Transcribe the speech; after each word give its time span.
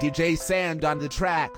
DJ 0.00 0.36
Sand 0.36 0.84
on 0.84 0.98
the 0.98 1.08
track. 1.08 1.52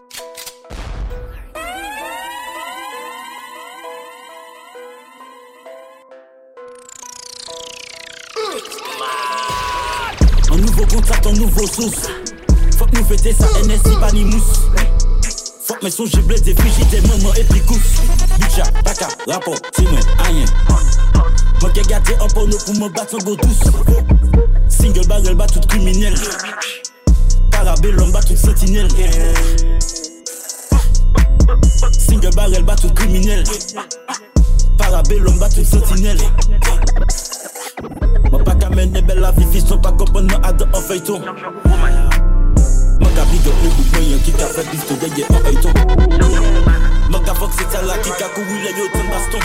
Un 10.50 10.56
nouveau 10.58 10.86
contact, 10.86 11.26
un 11.26 11.32
nouveau 11.32 11.66
sauce. 11.66 12.08
Faut 12.78 12.84
que 12.86 12.96
nous 12.96 13.04
fêter 13.04 13.32
ça, 13.32 13.46
NSI, 13.64 13.96
pas. 14.00 14.10
Faut 15.64 15.74
que 15.74 15.84
mes 15.84 15.90
sons, 15.90 16.06
j'ai 16.06 16.20
blé 16.20 16.38
des 16.40 16.52
des 16.52 17.00
moments 17.08 17.34
et 17.34 17.44
puis 17.44 17.60
cousse. 17.60 18.00
Bicha, 18.38 18.64
baka, 18.84 19.08
rapport, 19.26 19.60
timon, 19.72 19.98
rien. 20.24 20.44
Moi 21.62 21.70
qui 21.70 21.80
ai 21.80 21.82
gardé 21.84 22.14
un 22.14 22.28
porno 22.28 22.56
pour 22.58 22.74
me 22.74 22.88
battre 22.90 23.18
go 23.24 23.34
douce. 23.34 23.64
Single 24.68 25.06
barrel, 25.06 25.34
bat 25.34 25.46
tout 25.46 25.60
criminel. 25.66 26.14
Parabellum, 27.76 28.10
bat 28.10 28.22
tout 28.22 28.36
sentinelle. 28.36 28.88
Single 31.92 32.30
barrel, 32.34 32.62
bat 32.62 32.76
tout 32.76 32.88
criminel. 32.94 33.44
Parabellum, 34.78 35.36
bat 35.38 35.50
tout 35.50 35.62
sentinelle. 35.62 36.16
Mwen 38.30 38.44
pa 38.44 38.54
ka 38.54 38.70
mene 38.70 39.02
bel 39.02 39.20
la 39.20 39.30
vi 39.32 39.44
fiston 39.52 39.78
Pa 39.82 39.92
kompon 39.92 40.24
mwen 40.24 40.40
adan 40.42 40.72
an 40.72 40.82
feyton 40.88 41.20
Mwen 41.20 43.12
ka 43.14 43.24
big 43.28 43.46
up 43.46 43.60
le 43.62 43.68
bout 43.68 43.92
mwen 43.92 44.08
yon 44.10 44.24
ki 44.24 44.32
ka 44.32 44.48
fe 44.54 44.64
bisto 44.72 44.96
deye 45.02 45.28
an 45.28 45.44
eyton 45.52 45.76
Mwen 47.10 47.22
ka 47.28 47.34
fok 47.36 47.52
se 47.52 47.68
tala 47.74 48.00
ki 48.00 48.16
ka 48.16 48.32
kou 48.32 48.56
le 48.64 48.72
yo 48.72 48.88
ten 48.96 49.06
baston 49.12 49.44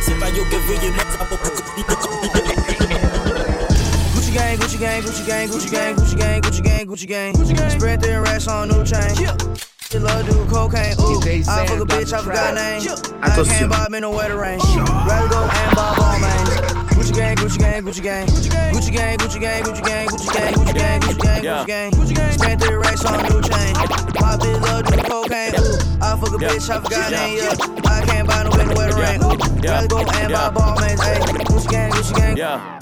Se 0.00 0.16
pa 0.16 0.32
yo 0.32 0.48
ke 0.48 0.64
veye 0.70 0.88
mwen 0.88 1.12
sa 1.12 1.28
po 1.28 2.61
Gucci 4.32 4.38
gang, 4.38 4.56
Gucci 4.56 4.78
gang, 4.78 5.02
Gucci 5.02 5.26
gang, 5.26 5.48
Gucci 5.48 5.70
gang, 5.70 5.94
Gucci 5.94 6.16
gang, 6.16 6.40
Gucci 6.40 6.62
gang, 6.62 6.86
Gucci 6.86 7.06
gang. 7.06 7.34
Gucci 7.34 7.54
gang. 7.54 7.70
Spread 7.70 8.00
thin 8.00 8.22
racks 8.22 8.48
on 8.48 8.68
new 8.68 8.82
chain. 8.82 9.14
She 9.90 9.98
love 9.98 10.24
do 10.24 10.32
cocaine. 10.46 10.96
Ooh, 11.00 11.20
I 11.20 11.66
fuck 11.66 11.80
a 11.80 11.84
bitch, 11.84 12.14
I 12.14 12.22
forgot 12.22 12.54
track. 12.54 12.80
name. 12.80 12.96
I 13.20 13.44
can't 13.44 13.68
bob 13.68 13.92
in 13.92 14.00
the 14.00 14.10
weather 14.10 14.38
rain. 14.38 14.58
Rather 14.58 15.28
go 15.28 15.42
and 15.42 15.76
bob 15.76 15.98
all 16.00 16.18
man. 16.18 16.46
Gucci 16.96 17.14
gang, 17.14 17.36
Gucci 17.36 17.58
gang, 17.58 17.84
Gucci 17.84 18.02
gang, 18.02 18.26
Gucci 18.26 18.90
gang, 18.90 19.18
Gucci 19.18 19.38
gang, 19.38 19.62
Gucci 19.64 19.84
gang, 19.84 20.06
Gucci 20.08 20.32
gang, 20.32 20.54
Gucci 20.54 20.74
gang, 20.74 21.00
Gucci 21.02 21.66
gang, 21.66 21.90
Gucci 21.92 22.14
gang. 22.14 22.32
Spent 22.32 22.62
three 22.62 22.76
racks 22.76 23.04
on 23.04 23.22
new 23.24 23.42
chain. 23.42 23.74
My 24.16 24.38
bitch 24.40 24.60
love 24.62 24.84
do 24.86 24.96
cocaine. 25.12 25.60
Ooh, 25.60 25.76
I 26.00 26.16
fuck 26.16 26.32
a 26.32 26.38
bitch, 26.40 26.70
I 26.70 26.80
forgot 26.80 27.10
name. 27.10 27.36
Yeah, 27.36 27.90
I 27.90 28.02
can't 28.06 28.26
buy 28.26 28.44
no 28.44 28.50
in 28.58 28.68
the 28.68 28.74
weather 28.74 28.96
rain. 28.96 29.20
Ooh, 29.22 29.36
rather 29.60 29.88
go 29.88 29.98
and 29.98 30.32
bob 30.32 30.56
all 30.56 30.80
man. 30.80 30.96
Gucci 30.96 31.68
gang, 31.68 31.90
Gucci 31.90 32.16
gang. 32.16 32.36
Yeah. 32.38 32.78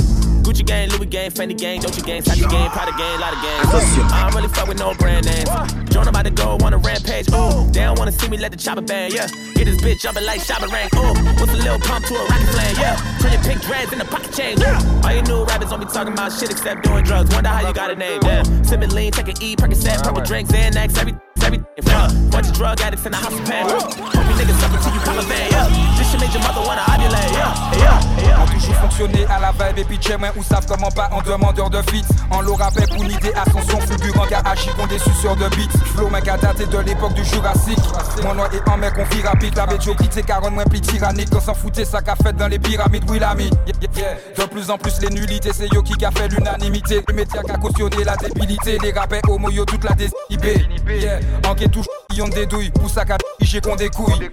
Gucci 0.50 0.66
gang, 0.66 0.90
Louis 0.90 1.06
gang, 1.06 1.30
Fendi 1.30 1.56
gang, 1.56 1.80
Dolce 1.80 2.02
gang, 2.02 2.22
Sachi 2.22 2.50
gang, 2.50 2.70
Prada 2.70 2.90
gang, 2.98 3.20
lot 3.20 3.32
of 3.32 3.40
gangs. 3.40 3.70
I 4.10 4.22
don't 4.24 4.34
really 4.34 4.48
fuck 4.48 4.66
with 4.66 4.80
no 4.80 4.92
brand 4.94 5.24
names. 5.24 5.48
Joan 5.90 6.08
about 6.08 6.24
to 6.24 6.32
go 6.32 6.58
on 6.64 6.74
a 6.74 6.78
rampage. 6.78 7.28
Ooh, 7.30 7.70
they 7.70 7.86
don't 7.86 7.96
wanna 7.96 8.10
see 8.10 8.28
me 8.28 8.36
let 8.36 8.50
the 8.50 8.56
chopper 8.56 8.80
bang. 8.80 9.12
Yeah, 9.12 9.28
get 9.54 9.66
this 9.66 9.80
bitch 9.80 10.00
jumping 10.00 10.26
like 10.26 10.40
shopping 10.40 10.70
rank. 10.70 10.92
Ooh, 10.96 11.14
what's 11.38 11.52
a 11.52 11.56
little 11.56 11.78
pump 11.78 12.04
to 12.06 12.14
a 12.16 12.24
rocket 12.26 12.48
flame? 12.50 12.76
Yeah, 12.80 12.96
turn 13.20 13.32
your 13.32 13.42
pink 13.42 13.62
dreads 13.62 13.92
into 13.92 14.04
pocket 14.06 14.32
change. 14.32 14.58
Ooh, 14.58 15.06
all 15.06 15.14
you 15.14 15.22
new 15.22 15.44
rappers 15.44 15.70
don't 15.70 15.78
be 15.78 15.86
talking 15.86 16.14
about 16.14 16.32
shit 16.32 16.50
except 16.50 16.82
doing 16.82 17.04
drugs. 17.04 17.32
Wonder 17.32 17.50
how 17.50 17.68
you 17.68 17.72
got 17.72 17.92
a 17.92 17.94
name. 17.94 18.18
Damn, 18.18 18.64
sipping 18.64 18.90
lean, 18.90 19.12
taking 19.12 19.36
E, 19.40 19.54
Percocet, 19.54 20.02
purple 20.02 20.22
drinks, 20.22 20.50
Xanax, 20.50 20.98
everything. 20.98 21.29
Everything, 21.50 21.66
yeah. 21.82 22.08
Bunch 22.30 22.46
of 22.46 22.54
drug 22.54 22.80
addicts 22.80 23.06
in 23.06 23.12
the 23.12 23.18
house 23.18 23.34
of 23.34 23.44
pain. 23.44 23.66
You 23.66 24.34
niggas 24.38 24.62
up 24.62 24.70
until 24.70 24.94
you 24.94 25.00
come 25.00 25.18
a 25.18 25.22
van, 25.22 25.50
yeah. 25.50 25.66
This 25.98 26.10
shit 26.10 26.20
made 26.20 26.30
your 26.30 26.42
mother 26.42 26.62
wanna 26.62 26.82
ovulate, 26.86 27.32
yeah, 27.34 27.50
yeah, 27.74 28.22
yeah. 28.22 28.42
On 28.42 28.46
toujours 28.46 28.74
fonctionné 28.76 29.26
à 29.26 29.40
la 29.40 29.50
vibe 29.50 29.78
et 29.78 29.84
pitché 29.84 30.16
moins 30.16 30.30
ou 30.36 30.42
savent 30.44 30.66
comment 30.66 30.90
pas 30.90 31.10
en 31.12 31.22
demandeur 31.22 31.70
de 31.70 31.82
fit 31.90 32.04
En 32.30 32.40
l'eau 32.40 32.54
rappel 32.54 32.88
pour 32.88 33.02
une 33.02 33.10
idée 33.10 33.32
ascension 33.34 33.80
fulgurant 33.80 34.26
agi 34.44 34.70
qu'on 34.76 34.86
des 34.86 34.98
suceurs 34.98 35.34
de 35.34 35.48
beats. 35.48 35.78
Flow 35.96 36.08
mec 36.08 36.28
a 36.28 36.36
daté 36.36 36.66
de 36.66 36.78
l'époque 36.78 37.14
du 37.14 37.24
Jurassique 37.24 37.78
Mon 38.22 38.34
nom 38.34 38.44
est 38.44 38.68
en 38.68 38.76
mec 38.76 38.94
on 38.96 39.14
vit 39.14 39.22
rapide. 39.22 39.56
La 39.56 39.66
quitté 39.66 40.22
caronne 40.22 40.54
moins 40.54 40.64
plus 40.64 40.80
tyrannique. 40.80 41.30
Quand 41.30 41.40
s'en 41.40 41.54
foutait 41.54 41.84
ça 41.84 42.00
qu'a 42.00 42.14
fait 42.14 42.32
dans 42.32 42.48
les 42.48 42.60
pyramides 42.60 43.04
Oui 43.08 43.18
l'ami. 43.18 43.50
De 43.50 44.44
plus 44.44 44.70
en 44.70 44.78
plus 44.78 45.00
les 45.00 45.10
nullités 45.10 45.50
c'est 45.52 45.72
yo 45.72 45.82
qui 45.82 45.94
qu'a 45.94 46.12
fait 46.12 46.28
l'unanimité. 46.28 47.02
Les 47.08 47.14
médias 47.14 47.42
qui 47.42 47.50
a 47.50 47.56
cautionné 47.56 48.04
la 48.04 48.16
débilité. 48.16 48.78
Les 48.80 48.92
rappels 48.92 49.22
homo 49.28 49.50
yo 49.50 49.64
toute 49.64 49.84
la 49.84 49.94
désinhibé. 49.94 50.66
Yeah. 50.90 51.20
Enquête 51.46 51.72
touche, 51.72 51.86
on 52.20 52.28
des 52.28 52.46
douilles, 52.46 52.70
pousse 52.70 52.96
à 52.96 53.04
cap, 53.04 53.20
j'ai 53.40 53.60
qu'on 53.60 53.76
des 53.76 53.90
couilles. 53.90 54.30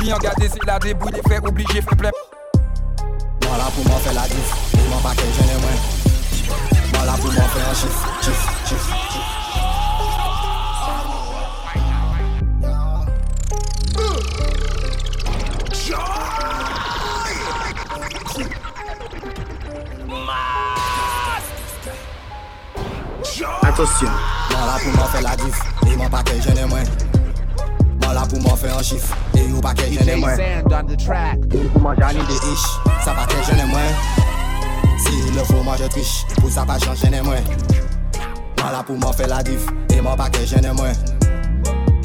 Bien 0.00 0.18
gardé, 0.18 0.48
c'est 0.48 0.64
la 0.66 0.78
débrouille, 0.78 1.12
des 1.12 1.22
frères 1.22 1.44
obligés, 1.44 1.82
fait 1.82 1.96
plein. 1.96 2.10
Voilà 3.42 3.64
pour 3.64 3.84
m'en 3.86 3.98
faire 3.98 4.14
la 4.14 4.22
gifle, 4.24 4.56
je 4.72 4.90
m'en 4.90 5.00
pas 5.00 5.14
que 5.14 5.20
je 5.20 5.42
n'ai 5.42 5.60
moins. 5.60 5.78
Voilà 6.94 7.12
pour 7.12 7.32
m'en 7.32 7.48
faire 7.48 7.68
un 7.68 7.74
gifle, 7.74 8.08
gifle. 8.22 8.94
Attention. 23.62 24.08
Voilà 24.50 24.78
pour 24.82 24.92
m'en 24.94 25.04
faire 25.04 25.22
la 25.22 25.36
gifle. 25.36 25.67
yon 26.08 26.10
pa 26.10 26.22
ke 26.24 26.40
jene 26.40 26.64
mwen. 26.66 26.86
Ban 28.00 28.14
la 28.14 28.24
pou 28.24 28.40
mwen 28.40 28.56
fe 28.56 28.70
an 28.72 28.82
chif 28.82 29.10
E 29.36 29.44
yon 29.44 29.60
pa 29.60 29.74
ke 29.76 29.88
jene 29.92 30.16
mwen. 30.16 30.40
Yon 30.40 31.68
pou 31.72 31.82
manje 31.84 32.04
anin 32.08 32.24
de 32.24 32.38
ish 32.52 32.64
Sa 33.04 33.12
pa 33.12 33.26
ke 33.28 33.42
jene 33.44 33.66
mwen. 33.68 33.92
Si 35.04 35.12
yon 35.12 35.36
le 35.36 35.44
fo 35.50 35.60
manje 35.66 35.88
trish 35.92 36.24
Pou 36.38 36.48
sa 36.50 36.64
pa 36.64 36.78
chan 36.80 36.96
jene 36.96 37.20
mwen. 37.26 37.44
Ban 38.56 38.72
la 38.72 38.82
pou 38.82 38.96
mwen 38.96 39.12
fe 39.12 39.28
la 39.28 39.42
div 39.44 39.68
E 39.92 40.00
mwen 40.00 40.16
pa 40.16 40.30
ke 40.32 40.46
jene 40.48 40.72
mwen. 40.80 40.96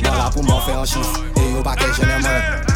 Ban 0.03 0.19
la 0.19 0.29
pou 0.29 0.43
mwen 0.43 0.61
fe 0.67 0.75
an 0.75 0.87
chif 0.89 1.17
E 1.39 1.49
yon 1.53 1.63
pa 1.63 1.79
ke 1.79 1.91
jene 1.95 2.19
mwen. 2.27 2.72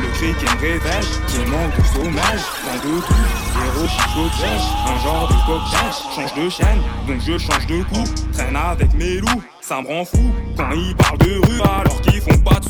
Le 0.00 0.08
cri 0.12 0.34
qui 0.34 0.44
me 0.44 0.60
réveille, 0.60 1.08
qui 1.26 1.38
manque 1.50 1.76
de 1.76 1.84
sommeil, 1.94 2.40
dans 2.64 2.78
de 2.88 3.00
tout, 3.00 3.24
zéro 3.54 3.88
chicotage, 3.88 4.66
un 4.86 4.98
genre 5.02 5.28
de 5.28 5.34
coquillage, 5.46 5.98
change 6.14 6.34
de 6.34 6.48
chaîne, 6.50 6.80
donc 7.06 7.20
je 7.26 7.38
change 7.38 7.66
de 7.66 7.82
coup, 7.84 8.04
traîne 8.34 8.56
avec 8.56 8.92
mes 8.94 9.16
loups, 9.16 9.42
ça 9.62 9.80
me 9.80 9.88
rend 9.88 10.04
fou, 10.04 10.30
quand 10.56 10.70
ils 10.72 10.94
parlent 10.94 11.18
de 11.18 11.40
rue 11.46 11.60
alors 11.62 12.00
qu'ils 12.02 12.20
font 12.20 12.38
pas 12.38 12.60
de 12.60 12.67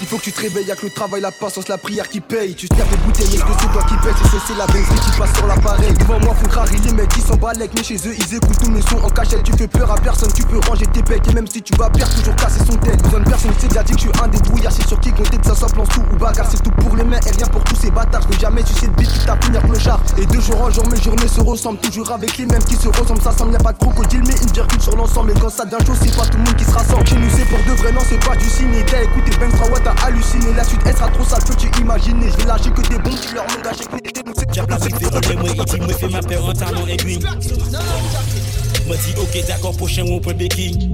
il 0.00 0.06
faut 0.06 0.16
que 0.18 0.22
tu 0.22 0.32
te 0.32 0.40
réveilles, 0.40 0.66
que 0.66 0.86
le 0.86 0.90
travail, 0.90 1.20
la 1.20 1.30
patience, 1.30 1.68
la 1.68 1.78
prière 1.78 2.08
qui 2.08 2.20
paye. 2.20 2.54
Tu 2.54 2.68
tapes 2.68 2.90
des 2.90 2.96
bouteilles, 2.96 3.34
est-ce 3.34 3.44
que 3.44 3.52
c'est 3.60 3.72
toi 3.72 3.82
qui 3.88 3.94
paye 3.96 4.12
C'est 4.18 4.52
c'est 4.52 4.58
la 4.58 4.66
benzine 4.66 5.00
qui 5.04 5.18
passe 5.18 5.34
sur 5.36 5.46
l'appareil. 5.46 5.92
Devant 5.94 6.20
moi, 6.20 6.34
faut 6.34 6.50
rariller 6.50 6.80
les 6.86 6.92
mecs, 6.92 7.10
ils 7.16 7.22
s'en 7.22 7.36
balèquent, 7.36 7.74
mais 7.76 7.84
chez 7.84 7.96
eux, 7.96 8.14
ils 8.16 8.34
écoutent 8.34 8.58
tous 8.58 8.70
mes 8.70 8.82
sons 8.82 9.00
en 9.02 9.10
cachette. 9.10 9.42
Tu 9.44 9.52
fais 9.52 9.68
peur 9.68 9.90
à 9.90 9.96
personne, 9.96 10.32
tu 10.34 10.42
peux 10.44 10.58
ranger 10.68 10.86
tes 10.86 11.02
pecs. 11.02 11.26
Et 11.28 11.32
même 11.32 11.46
si 11.46 11.62
tu 11.62 11.74
vas 11.76 11.88
perdre, 11.90 12.12
toujours 12.14 12.36
casser 12.36 12.60
son 12.66 12.76
tel. 12.78 12.96
Besoin 12.96 13.20
de 13.20 13.28
personne, 13.28 13.52
c'est 13.58 13.68
déjà 13.68 13.82
dit 13.82 13.92
que 13.92 13.98
je 13.98 14.08
suis 14.08 14.22
un 14.22 14.28
débrouillard. 14.28 14.72
C'est 14.72 14.88
sur 14.88 14.98
qui 15.00 15.12
compter 15.12 15.38
que 15.38 15.46
ça 15.46 15.54
soit 15.54 15.68
plan 15.68 15.84
sous 15.84 16.02
ou 16.12 16.16
bagarre. 16.16 16.48
C'est 16.50 16.62
tout 16.62 16.70
pour 16.70 16.96
les 16.96 17.04
mains 17.04 17.20
et 17.26 17.30
rien 17.30 17.46
pour 17.46 17.62
tous 17.64 17.76
ces 17.76 17.90
bâtards. 17.90 18.22
Je 18.30 18.38
jamais 18.38 18.64
sucer 18.64 18.88
de 18.88 18.92
bite, 18.92 19.12
tu 19.12 19.24
tapes 19.26 19.44
finir 19.44 19.62
clochard. 19.62 20.00
Et 20.18 20.26
de 20.26 20.40
jour 20.40 20.60
en 20.60 20.70
jour, 20.70 20.84
mes 20.90 21.00
journées 21.00 21.28
se 21.28 21.40
ressemblent. 21.40 21.78
Toujours 21.78 22.10
avec 22.10 22.36
les 22.38 22.46
mêmes 22.46 22.64
qui 22.64 22.76
se 22.76 22.88
ressemblent. 22.88 23.22
Ça 23.22 23.32
semble, 23.32 23.52
y'a 23.52 23.58
pas 23.58 23.72
de 23.72 23.78
crocodile, 23.78 24.22
mais 24.26 24.34
une 24.42 24.52
virgule 24.52 24.80
sur 24.80 24.96
l'ensemble. 24.96 25.30
Et 25.30 25.34
quand 25.34 25.50
ça 25.50 25.64
devient 25.64 25.84
chaud, 25.86 25.94
c'est 26.00 26.16
pas 26.16 26.26
tout 26.26 26.38
le 26.38 26.44
monde 26.44 26.56
qui 26.56 26.64
se 26.64 26.72
rassemble. 26.72 27.06
Chez 27.06 27.16
nous, 27.16 27.30
c'est 27.30 27.44
pour 27.44 27.58
de 27.58 27.78
vrai, 27.78 27.92
non, 27.92 28.00
c'est 28.08 28.24
pas 28.24 28.36
du 28.36 28.48
ciné. 28.48 28.84
T'as 28.86 29.02
même 29.44 29.56
frère, 29.56 29.72
ouais, 29.72 29.80
t'as 29.82 30.06
halluciné. 30.06 30.52
La 30.56 30.64
suite, 30.64 30.80
elle 30.86 30.94
sera 30.94 31.08
trop 31.08 31.24
sale, 31.24 31.42
peux-tu 31.46 31.80
imaginer? 31.80 32.30
Je 32.30 32.36
vais 32.36 32.44
lâcher 32.44 32.70
que 32.70 32.80
des 32.80 32.98
bons 32.98 33.10
dealers, 33.10 33.44
mon 33.48 33.62
gars, 33.62 33.72
j'ai 33.76 33.84
que 33.84 34.02
des 34.02 34.22
donc 34.22 34.34
c'est 34.38 34.46
déjà 34.46 34.66
placé. 34.66 34.90
Moi, 34.90 35.50
il 35.56 35.64
dit, 35.64 35.80
moi, 35.80 35.94
fait 35.94 36.08
ma 36.08 36.20
paire 36.20 36.44
en 36.44 36.52
talon 36.52 36.86
aiguille. 36.86 37.20
M'a 38.88 38.96
dit, 38.96 39.14
ok, 39.18 39.46
d'accord, 39.46 39.76
prochain, 39.76 40.04
on 40.06 40.20
peut 40.20 40.32
béquille. 40.32 40.92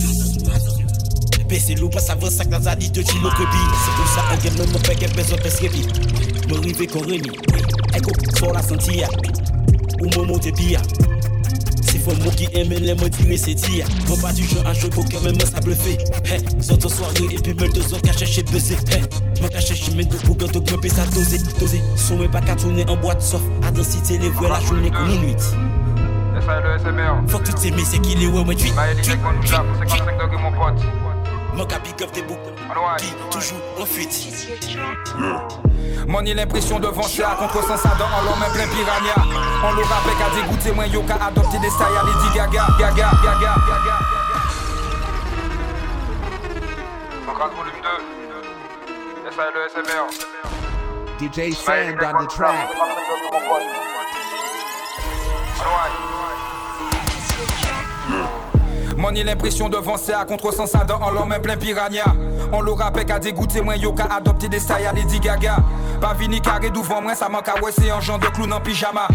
Pese 1.49 1.75
lou 1.81 1.89
pas 1.91 2.13
avan 2.13 2.31
sak 2.31 2.47
nan 2.47 2.63
zadi 2.63 2.93
te 2.95 3.03
ti 3.03 3.17
lo 3.19 3.31
krebi 3.35 3.63
Se 3.83 3.95
pou 3.97 4.11
sa 4.13 4.23
an 4.31 4.39
gen 4.39 4.55
men 4.55 4.69
mwen 4.71 4.85
peke 4.87 5.09
bezon 5.17 5.41
pes 5.43 5.57
repi 5.65 5.83
Mwen 6.47 6.61
rive 6.63 6.87
koreni 6.93 7.33
Eko, 7.99 8.15
sou 8.37 8.53
la 8.55 8.63
santi 8.63 9.03
Ou 9.99 10.13
mwen 10.13 10.29
monte 10.29 10.53
pi 10.55 10.77
fon 12.05 12.17
mou 12.23 12.33
ki 12.39 12.49
eme 12.59 12.79
le 12.83 12.95
mwen 12.99 13.13
dire 13.17 13.39
se 13.41 13.55
diya 13.59 13.89
Mwen 14.07 14.23
pa 14.23 14.33
di 14.37 14.47
jan 14.51 14.69
an 14.69 14.77
joun 14.77 14.95
pou 14.95 15.05
kemen 15.11 15.37
mwen 15.37 15.51
sa 15.51 15.63
blefe 15.65 15.97
hey, 16.29 16.41
Zan 16.61 16.81
ton 16.81 16.93
soare 16.93 17.27
epi 17.29 17.55
mwen 17.55 17.75
de 17.77 17.85
zon 17.87 18.03
ka 18.07 18.15
chèche 18.17 18.45
beze 18.53 18.79
hey, 18.93 19.05
Mwen 19.41 19.53
ka 19.55 19.63
chèche 19.65 19.95
men 19.97 20.09
do 20.11 20.21
pou 20.25 20.39
gant 20.41 20.55
do 20.57 20.63
gwen 20.65 20.83
pe 20.85 20.93
sa 20.93 21.07
doze, 21.15 21.43
doze 21.59 21.83
Sou 21.97 22.21
mwen 22.21 22.33
pa 22.35 22.43
ka 22.47 22.57
toune 22.61 22.87
an 22.89 22.99
boat 23.05 23.23
sof 23.25 23.45
Adensite 23.69 24.21
le 24.23 24.33
la 24.49 24.63
jounen 24.67 24.91
kon 24.95 25.07
nou 25.11 25.21
nuit 25.27 25.53
Fok 27.31 27.45
tout 27.45 27.59
se 27.61 27.75
mese 27.77 28.01
ki 28.01 28.19
le 28.23 28.33
wè 28.33 28.49
mwen 28.49 28.59
tuit 28.59 28.75
Tuit, 29.05 29.19
mon 30.41 30.53
pote 30.57 31.10
Maël, 31.61 31.67
il 31.67 31.67
est 31.67 31.67
qu'on 31.67 31.67
nous 31.67 31.67
lave, 31.67 31.67
55 31.67 31.67
degrés 31.67 31.67
mon 31.67 31.67
pote. 31.67 31.67
Mon 31.67 31.67
cap 31.67 31.83
big 31.83 32.03
up 32.03 32.13
des 32.13 32.23
boucs. 32.23 32.39
Qui 32.99 33.15
toujours 33.31 33.61
en 33.79 33.87
fuite. 33.87 34.15
Mon 36.07 36.21
l'impression 36.21 36.79
de 36.81 36.89
vencer 36.89 37.23
à 37.23 37.35
contre-sens 37.35 37.85
à 37.85 37.95
dans 37.97 38.09
l'homme 38.25 38.45
plein 38.53 38.67
piranha. 38.67 39.15
On 39.65 39.73
l'aura 39.73 39.97
avec 39.99 40.21
à 40.21 40.31
dégoûter 40.35 40.73
moins 40.73 40.87
yo 40.87 41.03
qu'à 41.03 41.17
adopter 41.27 41.59
des 41.59 41.71
styles 41.71 41.87
à 41.87 42.05
Lady 42.05 42.35
Gaga 42.35 42.67
Gaga 42.79 43.11
Gaga 43.23 43.55
Gaga. 43.67 43.99
Volume 47.57 47.81
2 49.25 49.31
SALE 49.31 49.69
SMR 49.71 50.07
DJ 51.19 51.55
Sand 51.55 52.03
on 52.03 52.25
the 52.25 52.29
track. 52.29 52.69
Money 59.01 59.25
l'impression 59.25 59.71
de 59.71 59.79
vencer 59.79 60.13
à 60.13 60.27
contre-sens 60.27 60.75
à 60.75 60.85
dans 60.85 61.11
l'homme 61.11 61.35
plein 61.43 61.57
piranha. 61.57 62.05
On 62.53 62.61
l'aura 62.61 62.89
avec 62.89 63.11
à 63.11 63.19
dégoûter 63.19 63.63
moins 63.63 63.77
yo 63.77 63.93
qu'à 63.93 64.05
adopter 64.05 64.51
des 64.51 64.59
styles 64.59 64.87
à 64.87 64.93
Lady 64.93 65.19
Gaga. 65.19 65.57
Pas 66.03 66.13
vini 66.13 66.41
carré 66.43 66.69
devant 66.69 67.01
moi 67.01 67.15
ça 67.15 67.31
manque 67.31 67.49
à 67.49 67.63
ouais 67.63 67.73
c'est 67.73 67.91
un 67.91 68.01
genre 68.01 68.19
de 68.19 68.27
clown 68.27 68.53
en 68.53 68.61
pyjama 68.61 69.09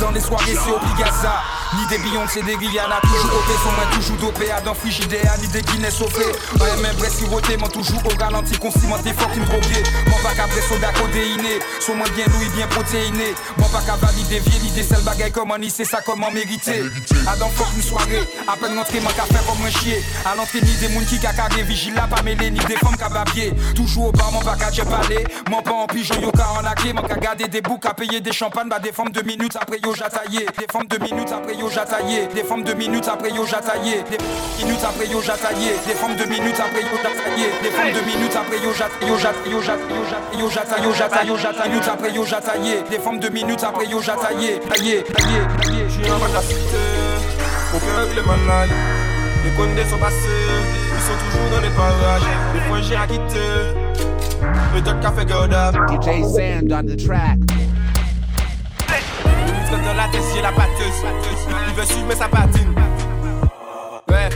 Dans 0.00 0.10
les 0.10 0.20
soirées 0.20 0.54
c'est 0.54 0.72
obligatoire. 0.72 1.62
Ni 1.74 1.86
des 1.86 2.02
c'est 2.28 2.42
des 2.42 2.54
Rihanna 2.54 3.00
Toujours 3.00 3.38
opé 3.38 3.52
sont 3.62 3.72
moins 3.72 3.96
toujours 3.96 4.16
dopé 4.18 4.50
à 4.50 4.60
dans 4.60 4.74
Frigidea 4.74 5.36
Ni 5.40 5.48
des 5.48 5.62
Guinness 5.62 5.96
sauvé 5.96 6.26
Ouais 6.60 6.82
même 6.82 6.94
vrai 6.96 7.08
siroté 7.08 7.56
m'en 7.56 7.68
toujours 7.68 8.02
au 8.04 8.22
ralenti. 8.22 8.58
Concimenté 8.58 9.14
fort 9.14 9.30
une 9.34 9.44
drogué 9.44 9.82
Mon 10.06 10.16
pas 10.18 10.34
qu'à 10.34 10.46
vrai 10.46 10.60
soda 10.60 10.92
codéiné. 10.92 11.60
Sont 11.80 11.94
moins 11.94 12.08
bien 12.14 12.26
louis 12.26 12.48
bien 12.54 12.66
protéiné 12.66 13.34
Mon 13.56 13.68
pas 13.68 13.80
qu'à 13.80 13.96
valider 13.96 14.40
vieux 14.40 14.60
l'idée 14.62 14.82
celle 14.82 15.02
bagaille 15.02 15.32
comment 15.32 15.56
ni 15.56 15.70
c'est 15.70 15.86
ça 15.86 16.00
comment 16.04 16.30
mériter 16.30 16.82
À 17.26 17.36
dans 17.36 17.48
fuck 17.48 17.68
une 17.74 17.82
soirée. 17.82 18.20
À 18.46 18.56
peine 18.56 18.76
rentré 18.76 19.00
manque 19.00 19.18
à 19.18 19.24
faire 19.24 19.44
comme 19.46 19.64
un 19.64 19.70
chier. 19.70 20.02
À 20.26 20.34
l'entrée 20.34 20.60
ni 20.60 20.74
des 20.74 20.88
mouns 20.88 21.06
qui 21.06 21.18
cacaré 21.18 21.62
Vigile 21.62 21.94
pas 21.94 22.22
mêlé 22.22 22.50
ni 22.50 22.58
des 22.60 22.76
femmes 22.76 22.98
cababier 22.98 23.54
Toujours 23.74 24.08
au 24.08 24.12
bar 24.12 24.30
mon 24.30 24.40
pas 24.40 24.56
qu'à 24.56 24.70
j'ai 24.70 24.84
parlé. 24.84 25.24
Mon 25.50 25.62
pas 25.62 25.72
en 25.72 25.86
pigeon 25.86 26.20
yo 26.20 26.30
en 26.60 26.66
aclé 26.66 26.92
Mon 26.92 27.02
qu'à 27.02 27.16
garder 27.16 27.48
des 27.48 27.62
boucs 27.62 27.86
à 27.86 27.94
payer 27.94 28.20
des 28.20 28.32
champagnes. 28.32 28.68
Bah 28.68 28.78
des 28.78 28.92
femmes 28.92 29.10
deux 29.10 29.22
minutes 29.22 29.56
après 29.58 29.78
yo 29.84 29.94
j'attaillé 29.94 30.46
Des 30.58 30.66
femmes 30.70 30.86
deux 30.88 30.98
minutes 30.98 31.32
après 31.32 31.54
yo 31.56 31.68
j'attaillé 31.68 32.26
Des 32.34 32.42
femmes 32.42 32.62
deux 32.62 32.74
minutes 32.74 33.08
après 33.08 33.30
yo 33.30 33.44
j'attaillé 33.46 34.04
Des 34.10 34.64
minutes 34.64 34.84
après 34.84 35.06
yo 35.06 35.20
j'attaillé 35.20 35.70
Des 35.86 35.94
femmes 35.94 36.16
deux 36.16 36.26
minutes 36.26 36.60
après 36.60 36.82
yo 36.82 36.96
j'attaillé 37.02 37.46
Des 37.62 37.70
femmes 37.70 37.92
deux 37.92 38.02
minutes 38.02 38.36
après 38.36 38.58
yo 38.62 38.72
j'attaillé 38.72 39.10
Yo 39.10 39.18
j'attaillé 39.18 39.52
yo 39.52 39.60
j'attaillé 39.62 40.40
yo 40.40 40.50
j'attaillé 40.50 40.86
yo 40.86 40.92
j'attaillé 40.92 41.28
yo 41.28 41.36
j'attaillé 41.36 41.70
minutes 41.70 41.88
après 41.88 42.12
yo 42.12 42.24
j'attaillé 42.24 42.82
Des 42.90 42.98
femmes 42.98 43.18
deux 43.18 43.30
minutes 43.30 43.64
après 43.64 43.86
yo 43.86 44.00
j'attaillé 44.00 44.60
Taillé 44.60 45.02
taillé 45.02 45.38
taillé. 45.62 45.84
Je 45.88 45.92
suis 45.92 46.02
bas 46.02 46.28
de 46.28 46.34
la 46.34 46.42
cité, 46.42 46.82
au 47.74 47.78
cœur 47.78 47.98
avec 47.98 48.14
les 48.14 48.22
malades. 48.22 48.70
Les 49.44 49.50
condés 49.56 49.84
sont 49.90 49.98
passés, 49.98 50.16
ils 50.16 51.02
sont 51.02 51.18
toujours 51.24 51.50
dans 51.50 51.60
les 51.60 51.70
parages. 51.74 52.22
Les 52.54 52.60
fois 52.60 52.80
j'ai 52.80 52.96
à 52.96 53.06
quitter, 53.06 53.74
le 54.74 54.80
top 54.82 55.00
café 55.00 55.24
God 55.24 55.52
up. 55.52 55.74
DJ 55.88 56.22
Sand 56.22 56.72
on 56.72 56.82
the 56.86 56.96
track. 56.96 57.38
Dans 60.12 60.42
la 60.42 60.52
batteuse. 60.52 61.04
Il 61.68 61.74
veut 61.74 61.84
suivre 61.84 62.06
mais 62.08 62.14
ça 62.14 62.28
patine. 62.28 62.74
Ouais, 64.08 64.28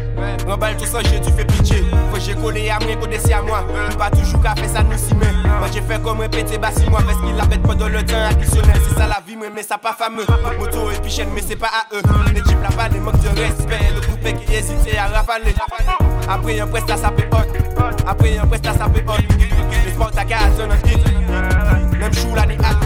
remballe 0.46 0.76
tout 0.76 0.86
ça, 0.86 1.00
j'ai 1.02 1.20
dû 1.20 1.30
faire 1.30 1.46
pitié. 1.46 1.84
Faut 2.10 2.20
j'ai 2.20 2.34
collé 2.34 2.70
à 2.70 2.78
moi, 2.78 3.08
c'est 3.18 3.32
à 3.32 3.42
moi. 3.42 3.64
Pas 3.98 4.10
toujours 4.10 4.40
qu'à 4.40 4.54
faire 4.54 4.70
ça, 4.70 4.82
nous 4.82 4.96
si 4.96 5.14
mais. 5.14 5.32
Moi 5.58 5.68
j'ai 5.72 5.82
fait 5.82 6.02
comme 6.02 6.20
répéter, 6.20 6.58
bah 6.58 6.70
si 6.74 6.88
moi, 6.88 7.00
parce 7.04 7.20
qu'il 7.20 7.36
la 7.36 7.44
bête 7.44 7.62
pas 7.62 7.74
dans 7.74 7.88
le 7.88 8.02
temps 8.04 8.24
additionnel. 8.30 8.80
C'est 8.88 8.94
ça 8.94 9.06
la 9.06 9.20
vie, 9.26 9.36
mais, 9.36 9.62
ça 9.62 9.76
pas 9.76 9.92
fameux. 9.92 10.24
Moto 10.58 10.90
et 10.90 11.00
puis 11.00 11.10
chaîne, 11.10 11.28
mais 11.34 11.42
c'est 11.46 11.56
pas 11.56 11.66
à 11.68 11.94
eux. 11.94 12.02
Les 12.34 12.42
types 12.42 12.62
là-bas, 12.62 12.88
les 12.88 13.00
manques 13.00 13.20
de 13.20 13.28
respect. 13.28 13.92
Le 13.94 14.00
coupé 14.06 14.32
qui 14.34 14.54
hésitait 14.54 14.96
à 14.96 15.08
rafaler. 15.08 15.54
Après 16.28 16.60
un 16.60 16.66
prestat, 16.66 16.96
ça 16.96 17.12
fait 17.16 17.28
hot. 17.32 17.84
Après 18.06 18.38
un 18.38 18.46
prestat, 18.46 18.72
ça 18.72 18.88
fait 18.94 19.04
hot. 19.06 19.22
Les 19.84 19.92
sports 19.92 20.12
à 20.16 20.24
gaz, 20.24 20.52
un 20.60 20.88
hit. 20.88 21.98
Même 21.98 22.14
chou 22.14 22.34
là, 22.34 22.46
des 22.46 22.56
hâte, 22.64 22.85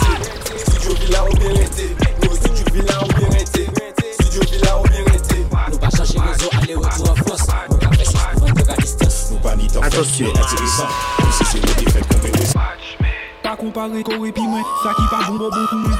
villa 1.11 1.25
ou 1.25 1.35
bien 1.35 1.51
été. 1.51 1.95
Nous, 2.23 2.35
studio 2.35 2.63
villa 2.73 3.03
ou 3.03 3.07
bien 3.19 3.39
été. 3.39 3.69
Studio 4.13 4.41
villa 4.49 4.79
ou 4.79 4.83
bien 4.87 5.13
été. 5.13 5.45
Nous 5.71 5.77
pas 5.77 5.89
changer 5.89 6.19
les 6.19 6.45
os, 6.45 6.49
aller 6.61 6.75
retour 6.75 7.11
en 7.11 7.15
France 7.15 7.47
Nous 7.69 7.77
qu'a 7.77 7.89
fait 7.91 8.05
sèche 8.05 8.21
pour 8.33 8.47
vendre 8.47 8.71
à 8.71 8.75
distance 8.77 9.31
Nous 9.31 9.37
pas 9.37 9.55
ni 9.55 9.67
temps 9.67 9.81
fait 9.81 9.87
Attention. 9.87 10.27
et 10.27 10.29
intéressant. 10.29 10.87
Nous 11.19 11.31
c'est 11.31 11.45
zéro 11.45 11.73
défaite 11.77 12.07
comme 12.07 12.21
Mayweather. 12.21 12.73
Pas 13.43 13.55
comparé 13.55 14.03
qu'au 14.03 14.25
et 14.25 14.31
puis 14.31 14.47
moi, 14.47 14.61
ça 14.83 14.93
qui 14.95 15.07
pas 15.09 15.23
bon 15.27 15.35
bon 15.35 15.49
bon 15.49 15.65
pour 15.67 15.77
moi. 15.79 15.97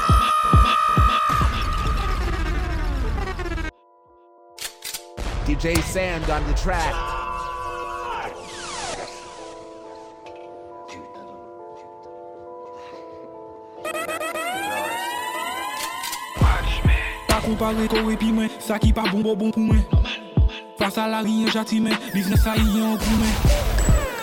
DJ 5.46 5.76
Sand 5.82 6.22
on 6.30 6.50
the 6.50 6.56
track. 6.56 7.11
Comparé 17.44 17.88
qu'au 17.88 18.08
et 18.10 18.16
puis 18.16 18.32
ça 18.60 18.78
qui 18.78 18.92
pas 18.92 19.02
bon 19.12 19.34
bon 19.34 19.50
pour 19.50 19.62
moi. 19.62 19.76
Face 20.78 20.96
à 20.96 21.08
la 21.08 21.20
rien 21.20 21.46
j'attime, 21.52 21.88
business 22.14 22.46
à 22.46 22.56
y 22.56 22.82
en 22.82 22.96
pour 22.96 23.12
moi. 23.18 23.26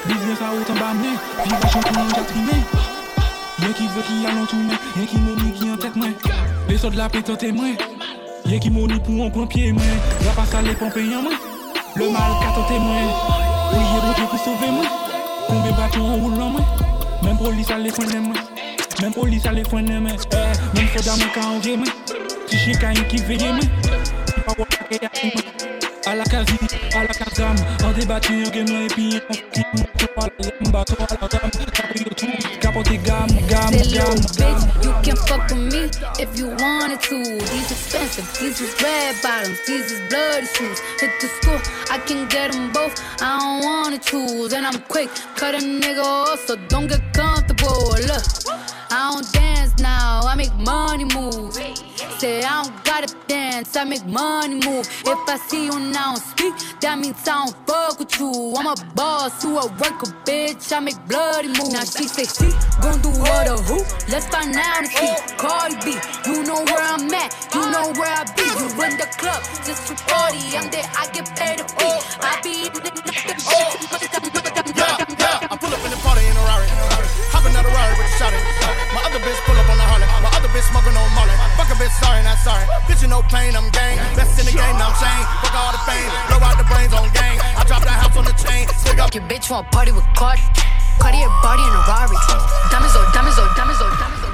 Business 0.06 0.38
à 0.42 0.54
autant 0.54 0.74
bas 0.74 0.94
moi, 0.94 1.12
vivre 1.44 1.94
moi 1.94 2.04
j'attrime. 2.16 2.50
Y'a 3.62 3.68
qui 3.74 3.88
veut 3.88 4.02
qui 4.04 4.26
allons 4.26 4.46
tout 4.46 4.56
moi, 4.56 4.76
y'a 4.96 5.06
qui 5.06 5.18
money 5.18 5.52
qui 5.52 5.70
en 5.70 5.76
tête 5.76 5.96
moi. 5.98 6.08
Les 6.70 6.78
sauts 6.78 6.90
de 6.90 6.98
la 6.98 7.10
pétante 7.10 7.40
témoin. 7.40 7.74
Y'a 8.46 8.58
qui 8.58 8.70
money 8.70 9.00
pour 9.00 9.26
un 9.26 9.30
point 9.30 9.48
pied 9.48 9.74
moi. 9.74 9.84
La 10.26 10.32
passe 10.32 10.56
à 10.56 10.62
les 10.62 10.74
pomper 10.74 11.04
en 11.14 11.22
moi. 11.22 11.34
Le 11.96 12.06
mal 12.06 12.32
qu'a 12.40 12.56
tenté 12.56 12.80
moi. 12.80 12.96
Oui, 13.74 13.80
y'a 13.80 14.02
bon 14.02 14.28
pour 14.28 14.40
sauver 14.40 14.72
moi. 14.72 14.86
Combien 15.48 15.72
bâtons 15.74 16.06
en 16.06 16.16
roulant 16.16 16.50
moi. 16.52 16.62
Même 17.24 17.38
police 17.38 17.70
à 17.70 17.78
les 17.78 17.90
coins. 17.90 18.06
Même 19.02 19.14
police 19.14 19.46
à 19.46 19.52
les 19.52 19.64
coins 19.64 19.82
moi. 19.82 20.12
Eh, 20.32 20.78
même 20.78 20.88
soldat 20.96 21.16
moi 21.18 22.19
qu'a 22.50 22.58
envié 22.58 22.58
moi. 22.58 22.58
Si 22.58 22.58
j'ai 22.58 22.72
qu'un 22.74 22.94
qui 22.94 23.18
veille 23.18 23.54
moi. 23.54 23.62
Pas 24.46 24.54
voir 24.56 24.68
qu'à 24.70 24.86
y 24.92 25.06
a 25.06 25.10
moi. 25.24 25.44
À 26.06 26.16
la 26.16 26.24
à 26.24 27.04
la 27.04 27.14
casam, 27.14 27.56
en 27.84 27.92
débattu, 27.92 28.46
en 28.46 28.50
game 28.50 28.68
et 28.68 28.88
puis 28.88 29.22
en 29.30 29.34
qui 29.54 29.62
à 29.62 30.28
la 30.64 30.72
bateau 30.72 30.96
à 31.00 31.14
la 31.22 31.28
gamme, 31.28 31.52
tapé 31.74 32.04
tout, 32.04 32.60
capoté 32.60 32.98
gamme, 32.98 33.28
gamme, 33.48 33.74
Say, 33.74 33.84
little 33.84 34.16
gamme, 34.38 34.60
bitch, 34.80 34.86
you 34.86 34.94
can 35.04 35.16
fuck 35.28 35.50
with 35.50 35.74
me 35.74 35.90
if 36.18 36.38
you 36.38 36.48
wanted 36.48 37.02
to. 37.02 37.18
These 37.18 37.72
expensive, 37.72 38.26
these 38.40 38.60
is 38.62 38.82
red 38.82 39.16
bottoms, 39.22 39.60
these 39.68 39.92
is 39.92 40.02
bloody 40.10 40.48
shoes. 40.48 40.80
Hit 41.00 41.12
the 41.22 41.28
school, 41.28 41.60
I 41.92 42.00
can 42.00 42.28
get 42.28 42.54
them 42.54 42.72
both. 42.72 43.00
I 43.22 43.38
don't 43.38 43.64
wanna 43.64 44.00
choose, 44.00 44.54
and 44.54 44.66
I'm 44.66 44.82
quick, 44.88 45.10
cut 45.36 45.54
a 45.54 45.60
nigga 45.60 46.04
off, 46.04 46.40
so 46.48 46.56
don't 46.70 46.88
get 46.88 47.02
comfortable. 47.14 47.92
Look, 48.08 48.24
I 48.90 49.12
don't 49.14 49.32
dance 49.32 49.69
now, 49.82 50.22
I 50.24 50.36
make 50.36 50.54
money 50.56 51.06
move. 51.06 51.54
Say 52.20 52.44
I 52.44 52.64
don't 52.64 52.84
gotta 52.84 53.16
dance, 53.28 53.76
I 53.76 53.84
make 53.84 54.06
money 54.06 54.56
move. 54.56 54.88
If 55.06 55.30
I 55.30 55.38
see 55.38 55.66
you 55.66 55.80
now 55.80 56.16
speak, 56.16 56.54
that 56.82 57.00
means 57.00 57.28
I 57.28 57.46
don't 57.46 57.56
fuck 57.68 58.00
with 58.00 58.20
you. 58.20 58.54
I'm 58.58 58.68
a 58.68 58.76
boss, 58.96 59.42
who 59.44 59.58
a 59.58 59.68
worker, 59.68 60.12
bitch. 60.26 60.72
I 60.74 60.80
make 60.80 61.00
bloody 61.08 61.48
moves. 61.50 61.74
Now 61.74 61.86
she 61.86 62.08
say 62.08 62.26
she 62.26 62.52
gon' 62.82 63.02
do 63.02 63.10
what 63.22 63.48
or 63.48 63.58
who? 63.64 63.78
Let's 64.12 64.28
find 64.28 64.56
out 64.56 64.80
and 64.84 64.88
see. 64.88 65.16
Cardi 65.38 65.76
B, 65.86 65.98
you 66.26 66.44
know 66.44 66.64
where 66.66 66.84
I'm 66.84 67.14
at, 67.14 67.32
you 67.56 67.62
know 67.72 67.92
where 68.00 68.12
I 68.12 68.24
be. 68.36 68.44
You 68.44 68.68
in 68.84 68.98
the 68.98 69.08
club 69.18 69.42
just 69.66 69.88
to 69.88 69.96
party. 70.06 70.40
I'm 70.58 70.70
there, 70.72 70.88
I 70.98 71.08
get 71.14 71.28
paid 71.38 71.60
a 71.62 71.68
fee. 71.68 72.00
I 72.22 72.40
be 72.44 72.68
in 72.68 72.74
the 72.74 72.92
Yeah, 74.02 74.29
Fuck 81.90 81.98
a 81.98 81.98
bitch, 81.98 81.98
sorry, 82.06 82.22
not 82.24 82.38
sorry. 82.40 82.66
Bitch, 82.86 83.02
you 83.02 83.08
no 83.08 83.22
pain, 83.24 83.56
I'm 83.56 83.70
gang. 83.72 83.98
Best 84.16 84.40
in 84.40 84.46
the 84.46 84.52
game, 84.52 84.78
now 84.78 84.90
I'm 84.90 84.96
chain. 85.00 85.26
Fuck 85.42 85.56
all 85.56 85.72
the 85.72 85.80
fame. 85.90 86.10
Blow 86.30 86.40
out 86.46 86.58
the 86.58 86.64
brains 86.66 86.94
on 86.94 87.10
gang. 87.14 87.40
I 87.58 87.64
drop 87.66 87.82
the 87.84 87.90
house 87.90 88.16
on 88.16 88.26
the 88.26 88.34
chain. 88.34 88.68
Stick 88.78 89.00
up. 89.00 89.14
Your 89.14 89.24
bitch 89.24 89.50
want 89.50 89.72
party 89.72 89.92
with 89.92 90.06
Cardi. 90.16 90.42
Cartier 91.00 91.30
body 91.42 91.64
in 91.64 91.70
a 91.70 91.82
Rari. 91.88 92.18
Diamonds 92.70 92.96
on 92.96 93.12
diamonds 93.14 93.40
on 93.40 93.48
diamonds 93.56 93.82
on 93.82 93.90
diamonds 93.98 94.24
on. 94.26 94.34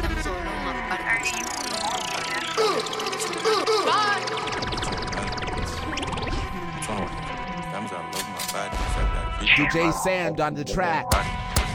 Diamonds 0.00 0.26
all 0.26 0.36
on 0.36 0.64
my 0.64 0.72
body. 0.90 1.04
Diamonds 7.70 7.92
all 7.92 8.02
over 8.02 8.30
my 8.34 8.44
body. 8.52 8.76
DJ 9.46 9.92
Sand 9.92 10.40
on 10.40 10.54
the 10.54 10.64
track. 10.64 11.06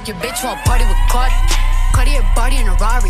Your 0.06 0.16
bitch 0.18 0.44
want 0.44 0.60
party 0.66 0.86
with 0.86 0.98
Cardi. 1.10 1.55
Cartier 2.06 2.22
body 2.36 2.58
in 2.58 2.68
a 2.68 2.76
Rari. 2.76 3.10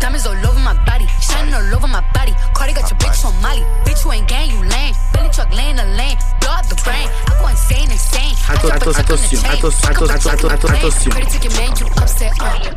Diamonds 0.00 0.26
all 0.26 0.34
over 0.34 0.58
my 0.58 0.74
body, 0.84 1.06
shining 1.32 1.54
all 1.54 1.74
over 1.74 1.88
my 1.88 2.04
body. 2.12 2.34
Cardi 2.54 2.72
got 2.72 2.90
your 2.90 2.98
bitch 3.00 3.24
on 3.24 3.34
Molly. 3.40 3.64
Bitch, 3.84 4.04
you 4.04 4.12
ain't 4.12 4.28
gang, 4.28 4.50
you 4.50 4.60
lame. 4.68 4.94
Billy 5.12 5.30
truck 5.32 5.50
laying 5.56 5.76
the 5.76 5.86
lane. 5.96 6.16
Blow 6.40 6.60
the 6.68 6.76
brain. 6.84 7.08
I 7.08 7.32
go 7.40 7.48
insane, 7.48 7.90
insane. 7.90 8.36
I 8.48 8.56
thought. 8.60 8.72
I 8.72 8.78
Cardi 11.12 11.28
took 11.32 11.80
you 11.80 11.88
upset. 11.96 12.32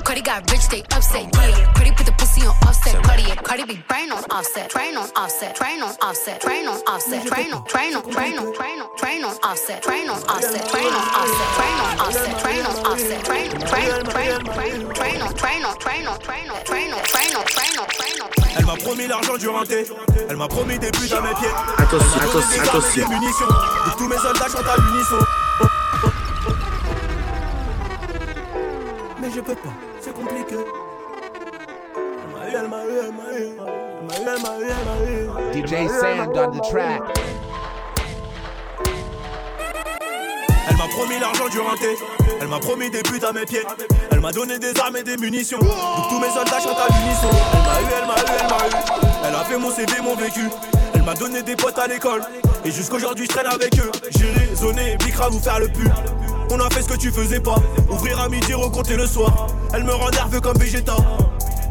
Cardi 0.05 0.21
got 0.21 0.49
rich, 0.51 0.67
they 0.69 0.81
upset. 0.95 1.25
Yeah. 1.33 1.73
Cardi 1.73 1.91
put 1.91 2.05
the 2.05 2.13
pussy 2.13 2.41
on 2.41 2.55
offset. 2.67 2.95
Cardi. 3.03 3.23
Cardi 3.47 3.63
be 3.65 3.75
brain 3.87 4.11
on 4.11 4.23
offset. 4.31 4.69
Train 4.69 4.95
on 4.97 5.09
offset. 5.15 5.55
Train 5.55 5.81
on 5.83 5.93
offset. 6.01 6.41
Train 6.41 6.67
on 6.67 6.79
offset. 6.87 7.25
Train 7.27 7.53
on, 7.53 7.65
train 7.65 7.95
on, 7.95 8.03
train 8.09 8.37
on, 8.39 8.53
train 8.53 8.79
on, 8.81 8.97
train 8.97 9.23
on 9.23 9.35
offset. 9.43 9.81
Train 9.83 10.09
on 10.09 10.21
offset. 10.29 10.63
Train 10.71 10.93
on 10.93 11.05
offset. 11.19 11.49
Train 11.57 11.77
on 11.83 11.91
offset. 12.05 12.39
Train 12.41 12.65
on 12.65 12.75
offset. 12.85 13.25
Train, 13.25 13.49
train, 13.51 13.89
train, 14.13 14.39
train, 14.45 14.93
train 14.93 15.21
on, 15.21 15.33
train 15.33 15.63
on, 15.65 15.77
train 15.77 16.05
on, 16.07 16.19
train 16.19 16.49
on, 16.51 16.63
train 16.63 16.93
on, 16.93 17.03
train 17.03 17.34
on. 17.34 17.34
M'a 18.75 18.83
promis 18.83 19.07
l'argent 19.07 19.37
du 19.37 19.47
renté. 19.47 19.85
Elle 20.29 20.37
m'a 20.37 20.47
promis 20.47 20.77
des 20.79 20.91
buts 20.91 21.11
à 21.11 21.21
mes 21.21 21.33
pieds. 21.35 21.47
Attention, 21.77 22.19
Elle 22.21 22.29
attention, 22.29 22.63
attention. 22.63 23.09
munitions. 23.09 23.47
Et 23.87 23.97
tous 23.97 24.07
mes 24.07 24.17
soldats 24.17 24.47
chantent 24.47 24.67
à 24.67 24.77
l'unisson. 24.77 25.19
Mais 29.21 29.29
je 29.33 29.41
peux 29.41 29.55
pas, 29.55 29.73
c'est 30.01 30.13
compliqué. 30.13 30.55
Elle 31.95 32.31
m'a 32.33 32.47
eu, 32.47 32.55
elle 32.55 32.67
m'a 32.69 32.83
eu, 32.85 32.97
elle 33.03 33.13
m'a 33.13 33.37
eu. 33.37 33.51
Elle 33.97 34.05
m'a 34.07 34.19
eu, 34.19 34.31
elle 34.35 34.41
m'a 34.41 34.59
eu, 34.59 34.69
elle 34.69 35.27
m'a 35.29 35.53
eu. 35.53 35.63
DJ 35.63 35.89
Sand 35.89 36.37
on 36.37 36.51
the 36.51 36.61
track. 36.69 37.01
Promis 40.95 41.19
l'argent 41.19 41.49
du 41.49 41.59
renté. 41.59 41.97
Elle 42.41 42.47
m'a 42.47 42.59
promis 42.59 42.89
des 42.89 43.03
buts 43.03 43.19
à 43.27 43.33
mes 43.33 43.45
pieds. 43.45 43.63
Elle 44.11 44.21
m'a 44.21 44.31
donné 44.31 44.57
des 44.59 44.77
armes 44.79 44.95
et 44.95 45.03
des 45.03 45.17
munitions. 45.17 45.59
Donc 45.59 46.09
tous 46.09 46.19
mes 46.19 46.29
soldats 46.29 46.59
chantent 46.59 46.79
à 46.79 46.87
l'unisson. 46.93 47.29
Elle 47.53 47.59
m'a 47.59 47.81
eu, 47.81 47.93
elle 47.99 48.07
m'a 48.07 48.15
eu, 48.15 48.37
elle 48.39 48.47
m'a 48.47 48.65
eu. 48.65 49.27
Elle 49.27 49.35
a 49.35 49.43
fait 49.43 49.57
mon 49.57 49.71
CV, 49.71 49.91
mon 50.01 50.15
vécu. 50.15 50.49
Elle 50.93 51.03
m'a 51.03 51.13
donné 51.13 51.43
des 51.43 51.55
potes 51.55 51.77
à 51.77 51.87
l'école. 51.87 52.21
Et 52.63 52.71
jusqu'aujourd'hui, 52.71 53.25
je 53.25 53.29
traîne 53.29 53.47
avec 53.47 53.77
eux. 53.77 53.91
J'ai 54.17 54.31
raisonné, 54.31 54.95
Bicra 54.97 55.29
vous 55.29 55.39
faire 55.39 55.59
le 55.59 55.67
pu. 55.67 55.85
On 56.49 56.59
a 56.59 56.69
fait 56.69 56.81
ce 56.81 56.87
que 56.87 56.97
tu 56.97 57.11
faisais 57.11 57.41
pas. 57.41 57.55
Ouvrir 57.89 58.19
à 58.21 58.29
midi, 58.29 58.53
recompter 58.53 58.95
le 58.95 59.05
soir. 59.05 59.47
Elle 59.73 59.83
me 59.83 59.93
rend 59.93 60.09
nerveux 60.11 60.39
comme 60.39 60.57
Vegeta. 60.57 60.95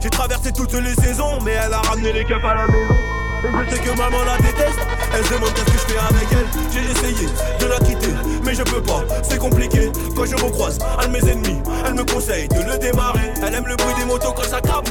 J'ai 0.03 0.11
traversé 0.11 0.53
toutes 0.53 0.75
les 0.75 0.95
saisons, 0.95 1.41
mais 1.43 1.53
elle 1.53 1.73
a 1.73 1.79
ramené 1.79 2.13
les 2.13 2.25
keufs 2.25 2.45
à 2.45 2.55
la 2.55 2.67
maison. 2.67 2.95
Je 3.45 3.77
que 3.77 3.97
maman 3.99 4.25
la 4.25 4.37
déteste. 4.39 4.79
Elle 5.13 5.25
se 5.25 5.35
demande 5.35 5.53
qu'est-ce 5.53 5.65
que 5.67 5.73
je 5.73 5.93
fais 5.93 5.99
avec 5.99 6.29
elle. 6.33 6.47
J'ai 6.73 6.91
essayé 6.91 7.29
de 7.61 7.67
la 7.67 7.79
quitter, 7.79 8.15
mais 8.43 8.55
je 8.55 8.63
peux 8.63 8.83
pas. 8.83 9.05
C'est 9.23 9.39
compliqué. 9.39 9.93
Quand 10.17 10.25
je 10.25 10.37
recroise 10.37 10.79
un 10.99 11.07
de 11.07 11.13
mes 11.13 11.31
ennemis, 11.31 11.61
elle 11.87 11.95
me 11.95 12.05
conseille 12.05 12.49
de 12.49 12.63
le 12.63 12.79
démarrer. 12.79 13.33
Elle 13.47 13.55
aime 13.55 13.67
le 13.67 13.77
bruit 13.77 13.95
des 13.99 14.05
motos 14.05 14.33
quand 14.33 14.45
ça 14.45 14.61
crape. 14.61 14.89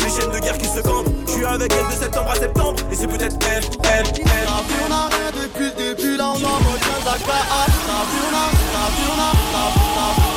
Les 0.00 0.10
chaînes 0.10 0.32
de 0.32 0.38
guerre 0.38 0.58
qui 0.58 0.66
se 0.66 0.80
campent. 0.80 1.06
Je 1.26 1.32
suis 1.32 1.44
avec 1.44 1.72
elle 1.72 1.96
de 1.96 2.02
septembre 2.02 2.30
à 2.30 2.34
septembre. 2.34 2.80
Et 2.90 2.96
c'est 2.96 3.06
peut-être 3.06 3.36
elle, 3.54 3.64
elle, 3.84 4.06
elle. 4.16 5.42
Depuis 5.42 5.64
le 5.64 5.94
début, 5.94 6.16
on 6.20 6.24
en 6.24 6.36
mode 6.36 6.80
15 6.80 7.14
à 7.14 7.18
KH. 7.18 7.74
La 7.86 8.00
vie 8.10 8.22
on 8.22 8.34
a, 8.34 8.46
la 8.74 8.86
vie 8.90 9.08
on 9.08 9.20
a, 9.20 9.32
la 9.52 9.64
la 9.94 10.28
la 10.28 10.33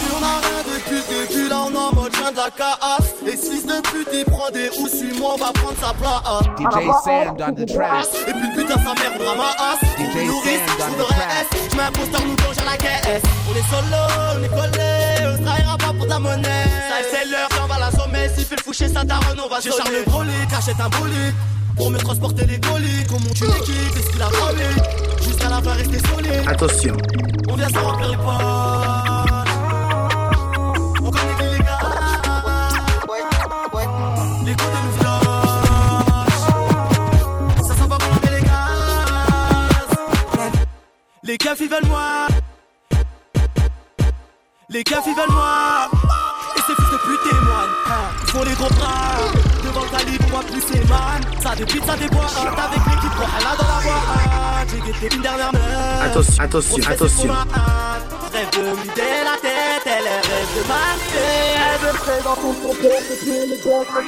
la 0.00 0.08
vie 0.08 0.14
on 0.18 0.22
a 0.24 0.40
rien 0.40 0.60
depuis 1.10 1.48
là 1.48 1.62
on 1.66 1.74
en 1.74 1.92
mode 1.94 2.12
15 2.12 2.32
à 2.38 2.50
KH. 2.50 3.26
Et 3.26 3.36
si 3.36 3.50
fils 3.50 3.66
de 3.66 3.80
pute 3.90 4.08
il 4.12 4.24
prend 4.24 4.50
des 4.50 4.70
ou 4.78 4.88
suis-moi, 4.88 5.34
on 5.34 5.38
va 5.38 5.52
prendre 5.52 5.76
sa 5.80 5.92
place. 5.94 6.20
DJ 6.58 6.86
Sand 7.04 7.40
on 7.40 7.52
the 7.52 7.66
track. 7.66 8.06
Et 8.28 8.32
puis 8.32 8.50
putain 8.56 8.74
sa 8.74 8.94
mère 8.94 9.12
voudra 9.16 9.34
ma 9.36 9.50
ass 9.50 9.80
DJ 9.98 10.26
Nourrice, 10.26 10.60
Sand 10.66 10.80
on 10.80 10.84
je 10.84 10.92
the 10.92 10.96
voudrais 10.96 11.14
track. 11.14 11.46
S 11.52 11.58
Je 11.70 11.76
mets 11.76 11.82
un 11.82 11.92
poster 11.92 12.18
nous 12.26 12.62
à 12.62 12.64
la 12.70 12.76
caisse 12.76 13.22
On 13.48 13.54
est 13.54 13.68
solo, 13.70 14.02
on 14.36 14.42
est 14.42 14.48
collé 14.48 15.32
On 15.32 15.36
se 15.36 15.42
trahira 15.42 15.76
pas 15.76 15.92
pour 15.92 16.04
de 16.04 16.10
la 16.10 16.18
monnaie 16.18 16.64
Ça 16.88 16.96
c'est 17.10 17.28
l'heure, 17.28 17.48
on 17.62 17.66
va 17.66 17.78
la 17.78 17.90
sommer 17.90 18.28
Si 18.36 18.44
fait 18.44 18.56
le 18.56 18.62
foucher 18.62 18.88
sa 18.88 19.04
daronne, 19.04 19.40
on 19.44 19.48
va 19.48 19.60
sonner 19.60 19.74
J'ai 19.86 19.98
le 19.98 20.04
brolique, 20.04 20.52
achète 20.56 20.80
un 20.80 20.88
bolide 20.88 21.34
Pour 21.76 21.90
me 21.90 21.98
transporter 21.98 22.46
les 22.46 22.60
colis 22.60 23.04
On 23.10 23.20
monte 23.20 23.40
une 23.40 23.56
équipe, 23.56 23.92
c'est 23.94 24.02
ce 24.02 24.10
qu'il 24.10 24.22
a 24.22 24.26
promis 24.26 25.22
Jusqu'à 25.22 25.48
la 25.48 25.60
fin 25.62 25.72
rester 25.72 25.98
solide 26.08 26.48
Attention. 26.48 26.96
On 27.48 27.54
vient 27.56 27.68
se 27.68 27.78
remplir 27.78 28.08
les 28.10 28.16
poches 28.16 29.09
Les 41.22 41.36
keufs 41.36 41.60
ils 41.60 41.68
veulent 41.68 41.84
moi. 41.86 42.28
Les 44.70 44.82
keufs 44.82 45.04
ils 45.06 45.14
veulent 45.14 45.30
moi. 45.30 45.90
Et 46.56 46.60
ces 46.60 46.74
fils 46.74 46.90
de 46.90 46.96
pute 46.96 47.20
témoignent 47.28 47.76
Ils 48.22 48.30
font 48.30 48.42
les 48.42 48.54
gros 48.54 48.70
bras 48.70 49.18
Devant 49.62 49.82
le 49.82 49.88
calibre 49.90 50.24
on 50.26 50.30
voit 50.30 50.42
plus 50.44 50.62
ces 50.62 50.78
man. 50.88 51.20
Ça 51.42 51.54
dépite 51.54 51.84
ça 51.84 51.96
déboîte 51.96 52.36
Avec 52.36 52.86
l'équipe 52.86 53.14
pour 53.16 53.28
elle 53.38 53.46
a 53.46 53.54
dans 53.54 53.68
la 53.68 53.80
boîte. 53.82 54.68
J'ai 54.70 54.80
guetté 54.80 55.14
une 55.14 55.22
dernière 55.22 55.52
meuf. 55.52 55.62
Attention, 56.02 56.42
attention, 56.42 56.82
attention. 56.88 57.34
Rêve 58.32 58.50
de 58.52 58.62
m'idée 58.80 59.22
la 59.22 59.36
tête, 59.42 59.84
elle 59.84 60.08
rêve 60.08 60.52
de 60.56 60.62
marier 60.68 61.58
Elle 61.58 61.80
veut 61.86 62.22
dans 62.24 62.36
son 62.36 62.52
compteur, 62.54 63.00
c'est 63.06 63.26
les 63.26 63.58
gosses 63.58 63.90
me 63.92 64.00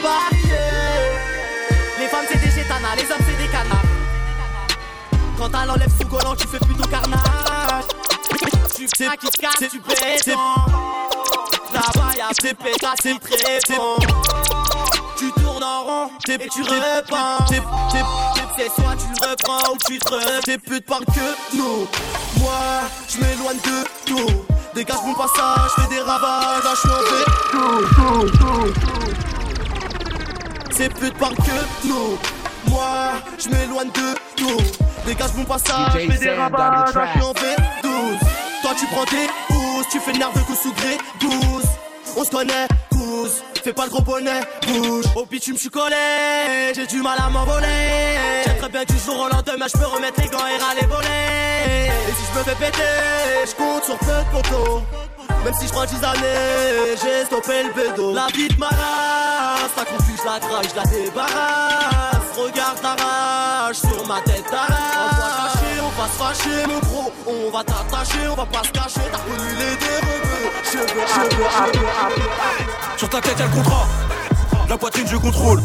Les 2.01 2.09
femmes 2.09 2.27
c'est 2.31 2.39
des 2.39 2.51
gétanas, 2.51 2.97
les 2.97 3.03
hommes 3.11 3.25
c'est 3.27 3.37
des 3.37 3.51
canards 3.51 3.82
Quand 5.43 5.51
elle 5.61 5.71
enlève 5.71 5.91
sous 6.01 6.07
collant, 6.07 6.37
tu 6.37 6.47
fais 6.47 6.59
plutôt 6.61 6.89
carnage 6.89 7.85
Tu 8.77 8.87
sais 8.87 9.09
qui 9.21 9.27
se 9.27 9.39
casse, 9.41 9.71
tu 9.73 9.81
pètes 9.81 10.27
Là-bas 11.75 12.13
y'a 12.17 12.29
tes 12.29 12.55
pétasses, 12.55 13.01
c'est 13.03 13.19
très 13.19 13.59
bon 13.77 13.97
tu 15.17 15.33
tournes 15.33 15.65
en 15.65 15.83
rond, 15.83 16.11
t'es 16.25 16.39
tu 16.39 16.63
t'es, 16.63 16.69
c'est 18.57 18.71
soit 18.71 18.97
tu 18.97 19.07
le 19.21 19.31
reprends 19.31 19.73
ou 19.73 19.77
tu 19.87 19.99
te 19.99 20.41
T'es 20.45 20.59
plus 20.59 20.81
de 20.81 20.85
parle 20.85 21.05
que 21.07 21.57
nous. 21.57 21.89
Moi, 22.41 22.53
je 23.09 23.19
m'éloigne 23.19 23.59
de 23.59 23.85
tout. 24.05 24.45
Dégage 24.75 25.03
mon 25.05 25.15
passage, 25.15 25.71
fais 25.77 25.89
des 25.95 26.01
ravages, 26.01 26.67
en 26.67 26.77
fait. 27.09 27.27
C'est 30.71 30.89
plus 30.95 31.11
de 31.11 31.17
parle 31.17 31.37
que 31.37 31.87
nous. 31.87 32.19
Moi, 32.67 33.13
je 33.39 33.49
m'éloigne 33.49 33.91
de 33.91 34.15
tout. 34.37 34.92
Dégage 35.07 35.35
mon 35.37 35.45
passage, 35.45 35.93
fais 35.93 36.07
des 36.07 36.17
suis 36.17 36.29
en 36.29 37.35
fait 37.35 37.57
12. 37.83 37.93
Toi, 38.63 38.71
tu 38.79 38.87
prends 38.87 39.05
tes 39.05 39.29
pousses, 39.49 39.89
tu 39.91 39.99
fais 39.99 40.13
nerveux 40.13 40.41
coup 40.43 40.55
sous 40.55 40.73
gré 40.73 40.97
12. 41.21 41.33
On 42.17 42.25
se 42.25 42.31
connaît, 42.31 42.69
pousse, 42.91 43.43
fais 43.65 43.73
pas 43.73 43.85
le 43.85 43.91
gros 43.91 44.03
bonnet, 44.03 44.41
bouge. 44.67 45.05
Au 45.17 45.25
bitume, 45.25 45.57
je 45.57 45.63
suis 45.63 45.71
collé, 45.71 45.97
j'ai 46.75 46.87
du 46.87 47.03
mal 47.03 47.19
à 47.19 47.31
m'envoler. 47.31 47.67
J'ai 48.45 48.57
très 48.59 48.69
bien 48.69 48.85
du 48.85 48.99
jour 48.99 49.19
au 49.19 49.29
lendemain, 49.29 49.67
je 49.67 49.79
peux 49.79 49.87
remettre 49.87 50.21
les 50.21 50.29
gants 50.29 50.47
et 50.47 50.63
râler 50.63 50.87
voler. 50.87 51.89
Et 52.09 52.13
si 52.13 52.23
je 52.33 52.39
me 52.39 52.45
fais 52.45 52.55
péter, 52.55 52.83
je 53.47 53.55
compte 53.57 53.85
sur 53.85 53.99
peu 53.99 54.07
de 54.07 54.31
poteaux. 54.31 54.83
Même 55.45 55.55
si 55.59 55.67
je 55.67 55.73
prends 55.73 55.85
10 55.85 56.05
années, 56.05 56.97
j'ai 57.03 57.25
stoppé 57.25 57.65
le 57.65 57.73
bédo. 57.73 58.15
La 58.15 58.27
vie 58.29 58.49
de 58.49 58.59
ma 58.59 58.69
race, 58.69 59.75
ta 59.75 59.85
confus, 59.85 60.13
je 60.17 60.25
la 60.25 60.39
crache, 60.39 60.67
je 60.71 60.77
la 60.77 60.85
débarrasse. 60.85 62.22
Regarde 62.37 62.81
ta 62.81 62.95
rage 62.95 63.77
sur 63.77 64.07
ma 64.07 64.21
tête 64.23 64.45
d'arrache. 64.51 64.71
On 64.97 65.17
va 65.17 65.31
cacher, 65.49 65.81
on 65.83 66.01
va 66.01 66.09
se 66.09 66.41
fâcher, 66.41 66.67
mon 66.67 66.79
gros. 66.79 67.13
On 67.27 67.51
va 67.51 67.63
t'attacher, 67.63 68.29
on 68.31 68.35
va 68.35 68.47
pas 68.47 68.63
se 68.65 68.71
cacher. 68.71 69.07
T'as 69.13 69.19
connu 69.19 69.51
les 69.51 69.77
déreveux. 69.77 70.51
Cheveux, 70.65 71.07
cheveux, 71.07 71.45
cheveux. 71.75 72.27
Sur 72.97 73.09
ta 73.11 73.21
tête, 73.21 73.39
y'a 73.39 73.47
le 73.47 73.53
contrat. 73.53 73.87
La 74.69 74.79
poitrine, 74.79 75.07
je 75.07 75.17
contrôle. 75.17 75.63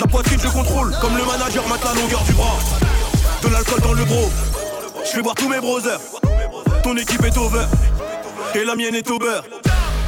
La 0.00 0.06
poitrine, 0.06 0.40
je 0.42 0.48
contrôle. 0.48 0.96
Comme 1.00 1.16
le 1.16 1.24
manager 1.24 1.68
mate 1.68 1.84
la 1.84 2.00
longueur 2.00 2.22
du 2.22 2.32
bras. 2.32 2.56
De 3.42 3.48
l'alcool 3.48 3.80
dans 3.80 3.92
le 3.92 4.04
bro. 4.04 4.30
Je 5.04 5.10
fais 5.10 5.22
boire 5.22 5.34
tous 5.34 5.48
mes 5.48 5.60
brothers. 5.60 6.00
Ton 6.82 6.96
équipe 6.96 7.22
est 7.24 7.36
over. 7.36 7.66
Et 8.54 8.64
la 8.64 8.74
mienne 8.76 8.94
est 8.94 9.10
au 9.10 9.18
beurre. 9.18 9.44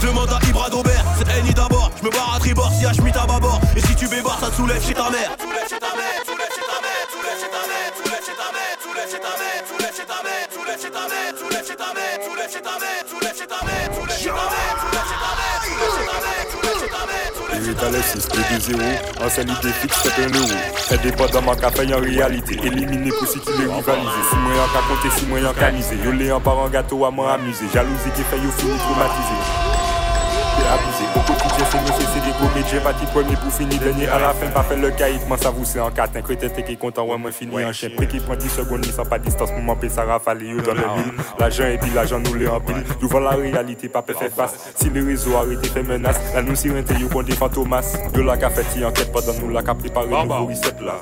Demande 0.02 0.30
à 0.30 0.38
Ibra 0.46 0.68
d'Aubert, 0.68 1.04
c'est 1.18 1.30
Annie 1.32 1.54
d'abord. 1.54 1.90
Je 1.98 2.04
me 2.04 2.10
barre 2.10 2.34
à 2.36 2.38
tribord 2.38 2.70
si 2.72 2.84
Schmitt 2.94 3.16
à 3.16 3.26
bâbord. 3.26 3.58
Et 3.74 3.80
si 3.80 3.94
tu 3.94 4.06
bébarres, 4.06 4.38
ça 4.38 4.50
te 4.50 4.56
soulève 4.56 4.84
chez 4.86 4.92
ta 4.92 5.08
mère. 5.08 5.30
Et 17.54 17.70
étalé 17.70 18.02
6, 18.02 18.28
2 18.28 18.38
de 18.38 18.60
0, 18.60 18.80
ancienneté 19.24 19.68
fixe, 19.68 19.98
c'est 20.02 20.24
un 20.24 20.28
euro. 20.34 20.58
En 21.92 22.00
réalité. 22.00 22.58
Éliminer 22.64 23.10
pour 23.10 23.28
si 23.28 23.38
tu 23.38 23.52
les 23.52 23.66
rivaliser. 23.66 24.22
Si 24.30 24.36
moi 24.36 24.52
compter, 24.88 25.10
si 25.16 25.26
moi. 25.26 25.38
Yo 25.38 26.10
les 26.12 26.32
en 26.32 26.40
parent 26.40 26.68
gâteau 26.68 27.04
à 27.04 27.10
moi 27.10 27.34
amuser. 27.34 27.66
Jalousie 27.72 28.10
qui 28.16 28.22
fait 28.24 28.38
yo 28.38 28.50
fini 28.58 28.76
traumatisé. 28.78 29.38
T'es 30.56 30.66
abusé. 30.66 31.04
Au 31.14 31.20
quotidien, 31.20 31.66
c'est 31.70 31.80
monsieur, 31.82 32.06
c'est 32.12 32.24
des 32.24 32.32
gros 32.32 32.50
médias. 32.54 32.74
J'ai 32.74 32.80
parti 32.80 33.06
premier 33.06 33.36
pour 33.36 33.52
finir 33.52 33.78
dernier 33.78 34.08
à 34.08 34.18
la 34.18 34.30
fin, 34.30 34.46
pas 34.46 34.62
fait 34.62 34.76
le 34.76 34.90
caïd, 34.90 35.20
moi 35.28 35.36
ça 35.38 35.50
vous 35.50 35.64
c'est 35.64 35.78
en 35.78 35.90
4 35.90 36.16
Un 36.16 36.22
crétin 36.22 36.48
qui 36.48 36.76
content, 36.76 37.06
ouais, 37.06 37.18
moi 37.18 37.30
fini 37.30 37.64
en 37.64 37.72
chien. 37.72 37.90
Qui 37.90 38.18
prend 38.18 38.34
10 38.34 38.48
secondes, 38.48 38.84
sans 38.86 39.04
pas 39.04 39.18
distance, 39.18 39.50
pour 39.50 39.60
m'empêcher 39.60 39.94
ça 39.94 40.04
rafale, 40.04 40.42
yo 40.42 40.60
dans 40.60 40.74
le 40.74 40.80
mille. 40.80 41.12
L'argent 41.38 41.66
et 41.66 41.78
puis 41.78 41.90
l'argent 41.94 42.18
nous 42.18 42.34
le 42.34 42.48
remplit. 42.48 42.74
Nous 43.00 43.08
voilà 43.08 43.30
la 43.30 43.36
réalité, 43.36 43.88
pas 43.88 44.02
fait 44.02 44.30
face. 44.30 44.72
Si 44.74 44.90
le 44.90 45.04
réseau 45.04 45.36
arrêté 45.36 45.68
fait 45.68 45.82
menace, 45.82 46.20
la 46.34 46.42
nous 46.42 46.56
si 46.56 46.70
renté, 46.70 46.94
yo 46.94 47.08
qu'on 47.08 47.22
des 47.22 47.34
fantomas. 47.34 47.96
De 48.12 48.22
la 48.22 48.36
fait 48.50 48.84
enquête 48.84 49.12
pendant 49.12 49.34
nous 49.40 49.50
la 49.50 49.62
qu'a 49.62 49.74
préparé 49.74 50.08
nouveau 50.08 50.46
reset 50.46 50.74
là. 50.80 50.96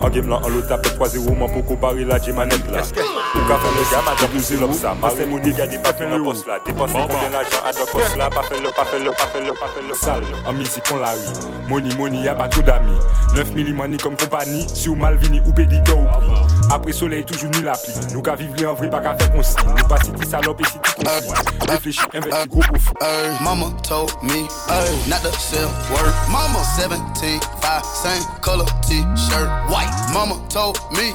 En 0.00 0.08
game 0.08 0.28
là, 0.28 0.40
en 0.42 0.48
l'autre 0.48 0.68
tapé 0.68 0.88
3-0, 0.90 1.36
moi 1.36 1.48
pour 1.48 1.64
comparer 1.64 2.04
la 2.04 2.18
G-manette 2.18 2.70
là. 2.70 2.80
Ou 2.80 3.48
qu'a 3.48 3.58
fait 3.58 3.74
le 3.76 3.90
gars, 3.90 4.02
madame 4.06 4.30
nous 4.34 4.40
c'est 4.40 4.56
l'homme 4.56 4.72
ça. 4.72 4.94
Marcel 5.00 5.28
Mouni, 5.28 5.52
gars, 5.52 5.66
pas 5.82 5.92
fait 5.92 6.06
poste 6.18 6.46
là. 6.46 6.58
Dépenser 6.64 6.94
combien 6.94 7.30
d'argent 7.30 7.62
à 7.66 7.72
deux 7.72 7.90
postes 7.92 8.16
là, 8.16 8.30
pas 8.30 8.42
fait 8.42 8.60
le, 8.60 8.70
pas 8.70 8.84
fait 8.84 8.98
le, 8.98 9.10
pas 9.10 9.26
fait 9.26 9.40
le, 9.40 9.52
pas 9.52 9.68
fait 9.74 9.88
le 9.88 9.94
sale. 9.94 10.22
En 10.46 10.52
musique, 10.52 10.84
on 10.98 11.00
la 11.00 11.12
rit. 11.12 11.48
Money, 11.68 11.94
money, 11.96 12.22
y'a 12.22 12.34
pas 12.34 12.48
tout 12.48 12.62
d'amis. 12.62 12.98
9 13.34 13.54
money 13.74 13.96
comme 13.98 14.16
compagnie, 14.16 14.66
si 14.72 14.88
ou 14.88 14.94
Malvini 14.94 15.40
ou 15.46 15.52
Pédito 15.52 15.96
ou 15.96 16.06
Après 16.72 16.92
soleil, 16.92 17.24
toujours 17.24 17.50
ni 17.50 17.60
la 17.62 17.72
pluie. 17.72 17.92
Nous 18.12 18.22
qu'à 18.22 18.34
vivre 18.34 18.70
en 18.70 18.74
vrai, 18.74 18.88
pas 18.88 19.00
qu'à 19.00 19.14
faire 19.16 19.30
consigne. 19.32 19.68
Nous 19.76 19.86
pas 19.86 19.98
si 20.02 20.10
salope 20.28 20.60
et 20.60 20.64
si 20.64 20.72
tu 20.72 20.78
conflit. 20.94 21.28
Réfléchis, 21.68 22.00
investis, 22.14 22.48
gros 22.48 22.60
profit. 22.60 22.92
Mama 23.42 23.66
told 23.82 24.10
me 24.22 24.48
not 25.08 25.20
to 25.22 25.30
sell 25.38 25.68
word. 25.90 26.12
Mama 26.30 26.60
17, 26.76 27.40
5, 27.60 27.84
same 27.84 28.24
color 28.40 28.64
t-shirt, 28.86 29.48
white. 29.68 29.90
Mama 30.12 30.36
told 30.48 30.78
me 30.92 31.12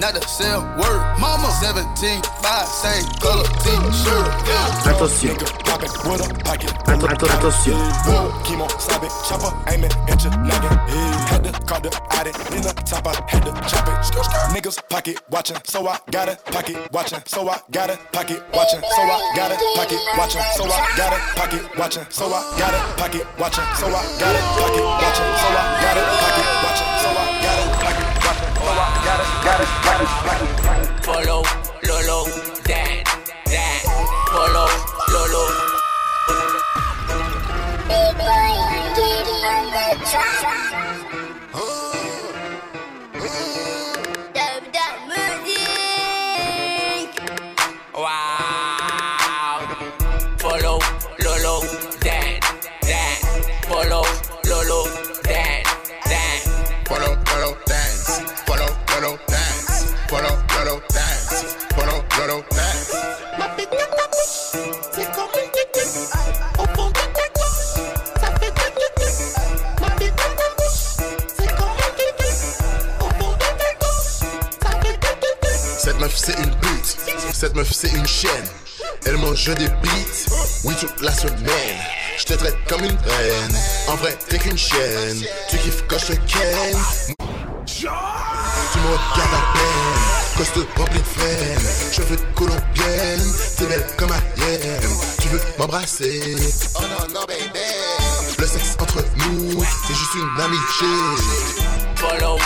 not 0.00 0.14
to 0.14 0.20
sell 0.28 0.62
word. 0.76 1.00
Mama 1.20 1.48
17, 1.60 2.20
5, 2.42 2.66
same 2.66 3.06
color 3.20 3.44
t-shirt. 3.62 4.26
Attention. 4.86 5.36
Attention. 5.70 6.30
Chemo, 8.44 8.68
stop 8.78 9.02
it, 9.02 9.10
chopper, 9.28 9.52
aim 9.70 9.84
it, 9.84 9.94
into 10.10 10.28
nagging. 10.42 10.78
Had 11.30 11.44
to 11.44 11.52
call 11.66 11.80
the 11.80 11.90
addict, 12.10 12.38
in 12.52 12.62
the 12.62 12.72
top, 12.84 13.06
I 13.06 13.14
had 13.28 13.44
to 13.44 13.52
chop 13.68 13.88
it. 13.88 13.94
Niggas 14.54 14.78
pocket 14.88 15.20
watching, 15.30 15.56
so 15.64 15.86
I 15.86 15.98
got 16.10 16.28
it, 16.28 16.44
pocket 16.46 16.76
watching, 16.92 17.20
so 17.26 17.48
I 17.48 17.60
got 17.70 17.90
it, 17.90 17.98
pocket 18.12 18.42
watching, 18.54 18.80
so 18.80 19.02
I 19.02 19.20
got 19.34 19.50
it, 19.50 19.58
pocket 19.74 20.00
watching, 20.16 20.42
so 20.54 20.64
I 20.64 20.94
got 20.96 21.12
it, 21.12 21.20
pocket 21.34 21.62
watching, 21.78 22.04
so 22.12 22.26
I 22.26 22.54
got 22.56 22.74
it, 22.74 22.86
pocket 22.98 23.26
watching, 23.38 23.66
so 23.70 23.86
I 23.86 24.02
got 24.18 24.34
it, 24.34 24.42
pocket 24.60 24.86
watching, 25.04 25.28
so 25.34 25.46
I 25.54 25.78
got 25.80 25.96
it, 25.96 26.06
pocket 26.22 26.46
watching, 26.64 26.94
so 27.00 27.08
I 27.08 27.24
got 27.44 27.58
it, 27.60 27.68
pocket 27.82 28.08
watching, 28.24 28.50
so 28.56 28.70
I 28.70 28.90
got 29.04 29.20
it, 29.20 29.28
got 29.44 29.60
it, 29.60 29.68
it, 29.68 30.10
it. 30.42 31.04
Follow, 31.04 31.42
Lolo, 31.84 32.24
Dan, 32.64 32.83
Cette 77.44 77.56
meuf, 77.56 77.72
c'est 77.74 77.90
une 77.90 78.06
chienne. 78.06 78.48
Elle 79.04 79.18
mange 79.18 79.44
des 79.44 79.68
bites, 79.68 80.26
oui, 80.64 80.74
toute 80.80 80.98
la 81.02 81.12
semaine. 81.12 81.78
Je 82.16 82.24
te 82.24 82.32
traite 82.32 82.56
comme 82.66 82.82
une 82.82 82.96
reine. 82.96 83.58
En 83.86 83.96
vrai, 83.96 84.16
t'es 84.30 84.38
qu'une 84.38 84.56
chienne. 84.56 85.22
Tu 85.50 85.58
kiffes 85.58 85.84
quand 85.86 85.98
je 85.98 86.14
ken. 86.14 86.78
Tu 87.66 87.84
me 87.84 88.92
regardes 88.92 89.34
à 89.34 89.52
peine. 89.52 90.38
Coste 90.38 90.58
rempli 90.74 91.00
de 91.00 91.04
flemme. 91.04 91.92
Cheveux 91.92 92.16
colombienne. 92.34 93.34
T'es 93.58 93.66
belle 93.66 93.86
comme 93.98 94.12
Ariel. 94.12 94.80
Tu 95.20 95.28
veux 95.28 95.40
m'embrasser? 95.58 96.36
Oh 96.76 96.80
non, 96.80 97.06
non, 97.12 97.26
baby. 97.26 97.60
Le 98.38 98.46
sexe 98.46 98.74
entre 98.80 99.04
nous, 99.18 99.62
c'est 99.86 99.94
juste 99.94 100.14
une 100.14 100.40
amitié. 100.40 100.88
Follow, 101.96 102.38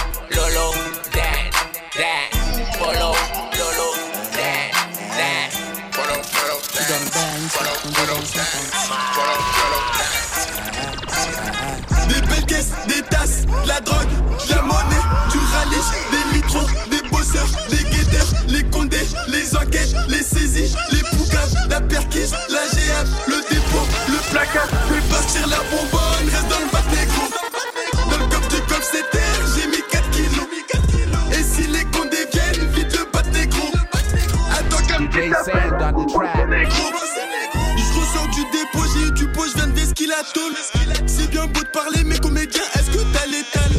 C'est 41.07 41.31
bien 41.31 41.47
beau 41.47 41.61
de 41.61 41.69
parler, 41.73 42.03
mais 42.05 42.19
comédien, 42.19 42.63
est-ce 42.75 42.91
que 42.91 42.99
t'as 43.13 43.27
l'étal? 43.27 43.71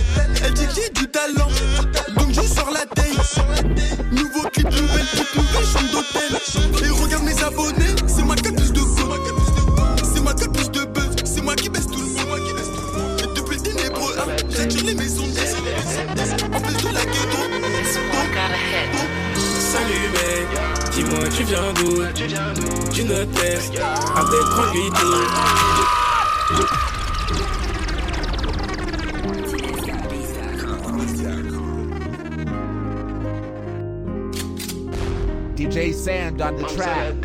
Elle 0.41 0.53
dit 0.53 0.67
j'ai 0.73 0.89
du 0.91 1.05
talent, 1.09 1.49
donc 2.15 2.29
je 2.29 2.41
sors 2.41 2.71
la 2.71 2.85
taille. 2.85 3.17
Nouveau 4.09 4.47
clip, 4.53 4.65
nouvelle 4.67 5.05
toute 5.11 5.35
nouvelle 5.35 5.65
chambre 5.65 5.91
d'hôtel. 5.91 6.39
Et 6.85 6.89
regarde 6.89 7.23
mes 7.23 7.43
abonnés, 7.43 7.93
c'est 8.07 8.23
moi 8.23 8.37
qui 8.37 8.51
plus 8.53 8.71
de 8.71 8.79
buzz. 8.79 10.13
C'est 10.13 10.21
moi 10.21 10.33
qui 10.33 10.47
de 10.47 10.85
buzz, 10.85 11.15
c'est 11.25 11.41
moi 11.41 11.55
qui 11.57 11.69
baisse 11.69 11.87
tout 11.87 11.99
le 11.99 12.05
monde. 12.05 12.39
Et 13.19 13.27
depuis 13.37 13.57
le 13.57 13.61
ténébreux, 13.61 14.15
hein, 14.17 14.27
j'attire 14.49 14.85
les 14.85 14.95
maisons 14.95 15.25
En 16.53 16.61
plus 16.61 16.77
de 16.77 16.93
la 16.93 17.03
ghetto. 17.03 17.39
Salut 19.59 20.09
mec, 20.13 20.47
dis-moi 20.93 21.27
tu 21.35 21.43
viens 21.43 21.73
d'où? 21.73 22.01
Tu 22.93 23.03
ne 23.03 23.25
testes, 23.25 23.73
avec 24.15 24.45
DJ 35.55 35.93
Sand 35.93 36.41
on 36.41 36.55
the 36.55 36.63
track. 36.63 37.21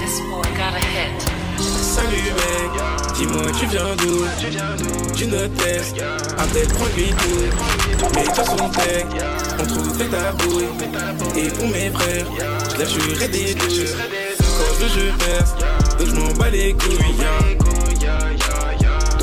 This 0.00 0.20
boy 0.20 0.42
got 0.56 0.74
a 0.74 0.80
hit. 0.80 1.22
Salut 1.58 2.32
mec, 2.38 2.70
dis-moi 3.14 3.52
tu 3.58 3.66
viens 3.66 3.94
d'où? 3.96 4.26
Tu 5.14 5.26
ne 5.26 5.46
testes, 5.46 6.02
avec 6.38 6.68
tranquillité. 6.68 7.50
Mais 8.14 8.24
toi 8.24 8.44
son 8.44 8.68
tech, 8.70 9.06
on 9.58 9.64
trouve 9.66 9.94
fait 9.96 10.08
ta 10.08 10.32
bouille 10.32 10.68
Et 11.36 11.48
pour 11.50 11.68
mes 11.68 11.90
frères, 11.90 12.26
je 12.72 12.78
la 12.78 12.84
jurerai 12.84 13.28
des 13.28 13.54
deux 13.54 13.94
Quand 14.38 14.74
je 14.80 14.86
je 14.88 15.24
perce, 15.24 15.54
donc 15.98 16.08
je 16.08 16.14
m'en 16.14 16.32
bats 16.38 16.50
les 16.50 16.72
couilles 16.72 17.61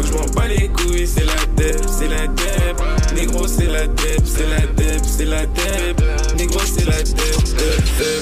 je 0.09 0.17
m'en 0.17 0.25
bats 0.33 0.47
les 0.47 0.67
couilles, 0.69 1.07
c'est 1.07 1.25
la 1.25 1.45
dep, 1.55 1.81
c'est 1.87 2.07
la 2.07 2.27
dep. 2.27 2.81
Négro 3.15 3.47
c'est 3.47 3.65
la 3.65 3.87
dep, 3.87 4.21
c'est 4.23 4.49
la 4.49 4.65
dep, 4.75 5.01
c'est 5.03 5.25
la 5.25 5.45
dep 5.45 6.28
Négro 6.39 6.60
c'est 6.65 6.86
la 6.86 7.04
dep 7.04 7.15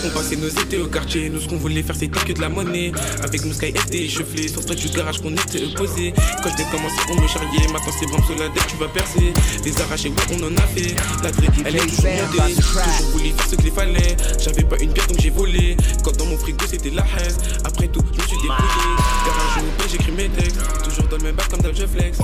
On 0.04 0.10
passait 0.10 0.38
nos 0.38 0.48
étés 0.48 0.80
au 0.80 0.88
quartier, 0.88 1.30
nous 1.30 1.40
ce 1.40 1.48
qu'on 1.48 1.58
voulait 1.58 1.84
faire 1.84 1.96
c'était 1.96 2.20
que 2.20 2.34
de 2.34 2.42
la 2.42 2.50
monnaie. 2.50 2.92
Avec 3.24 3.46
nos 3.46 3.54
Sky 3.54 3.72
FT 3.74 3.94
échevelés, 3.94 4.48
sur 4.48 4.66
toi 4.66 4.74
du 4.74 4.90
garage 4.90 5.22
qu'on 5.22 5.34
était 5.34 5.64
opposés 5.66 6.16
Quand 6.42 6.50
j'ai 6.58 6.64
commencé 6.66 6.96
on 7.12 7.22
me 7.22 7.28
charriait, 7.28 7.68
maintenant 7.72 7.94
c'est 8.00 8.08
vraiment 8.08 8.26
sur 8.26 8.36
la 8.40 8.50
dep 8.50 8.66
tu 8.68 8.76
vas 8.78 8.88
percer. 8.88 9.34
Les 9.64 9.82
arrachés 9.82 10.10
ouais 10.10 10.16
on 10.34 10.44
en 10.46 10.58
a 10.58 10.62
fait, 10.62 10.96
la 11.22 11.32
dread 11.32 11.52
elle 11.64 11.76
est 11.76 11.80
toujours 11.80 12.12
montée 12.12 12.56
Toujours 12.56 13.12
voulu 13.12 13.30
faire 13.30 13.48
ce 13.52 13.56
qu'il 13.56 13.72
fallait, 13.72 14.18
j'avais 14.40 14.64
pas 14.64 14.78
une 14.82 14.94
pierre 14.94 15.08
donc 15.08 15.20
j'ai 15.20 15.30
volé. 15.30 15.78
Quand 16.04 16.18
dans 16.18 16.26
mon 16.26 16.38
frigo 16.40 16.66
c'était 16.68 16.90
la 16.90 17.04
haine, 17.04 17.36
après 17.66 17.88
tout 17.88 18.02
je 18.14 18.20
me 18.20 18.28
suis 18.28 18.38
débrouillé 18.38 18.88
Garage 19.28 19.64
au 19.86 19.90
j'écris 19.90 20.12
mes 20.14 20.30
textes, 20.30 20.58
toujours 20.84 21.08
dans 21.08 21.18
le 21.18 21.24
même 21.24 21.36
bac 21.36 21.50
comme 21.50 21.62
dans 21.62 21.72
je 21.72 21.86
flex 21.86 22.18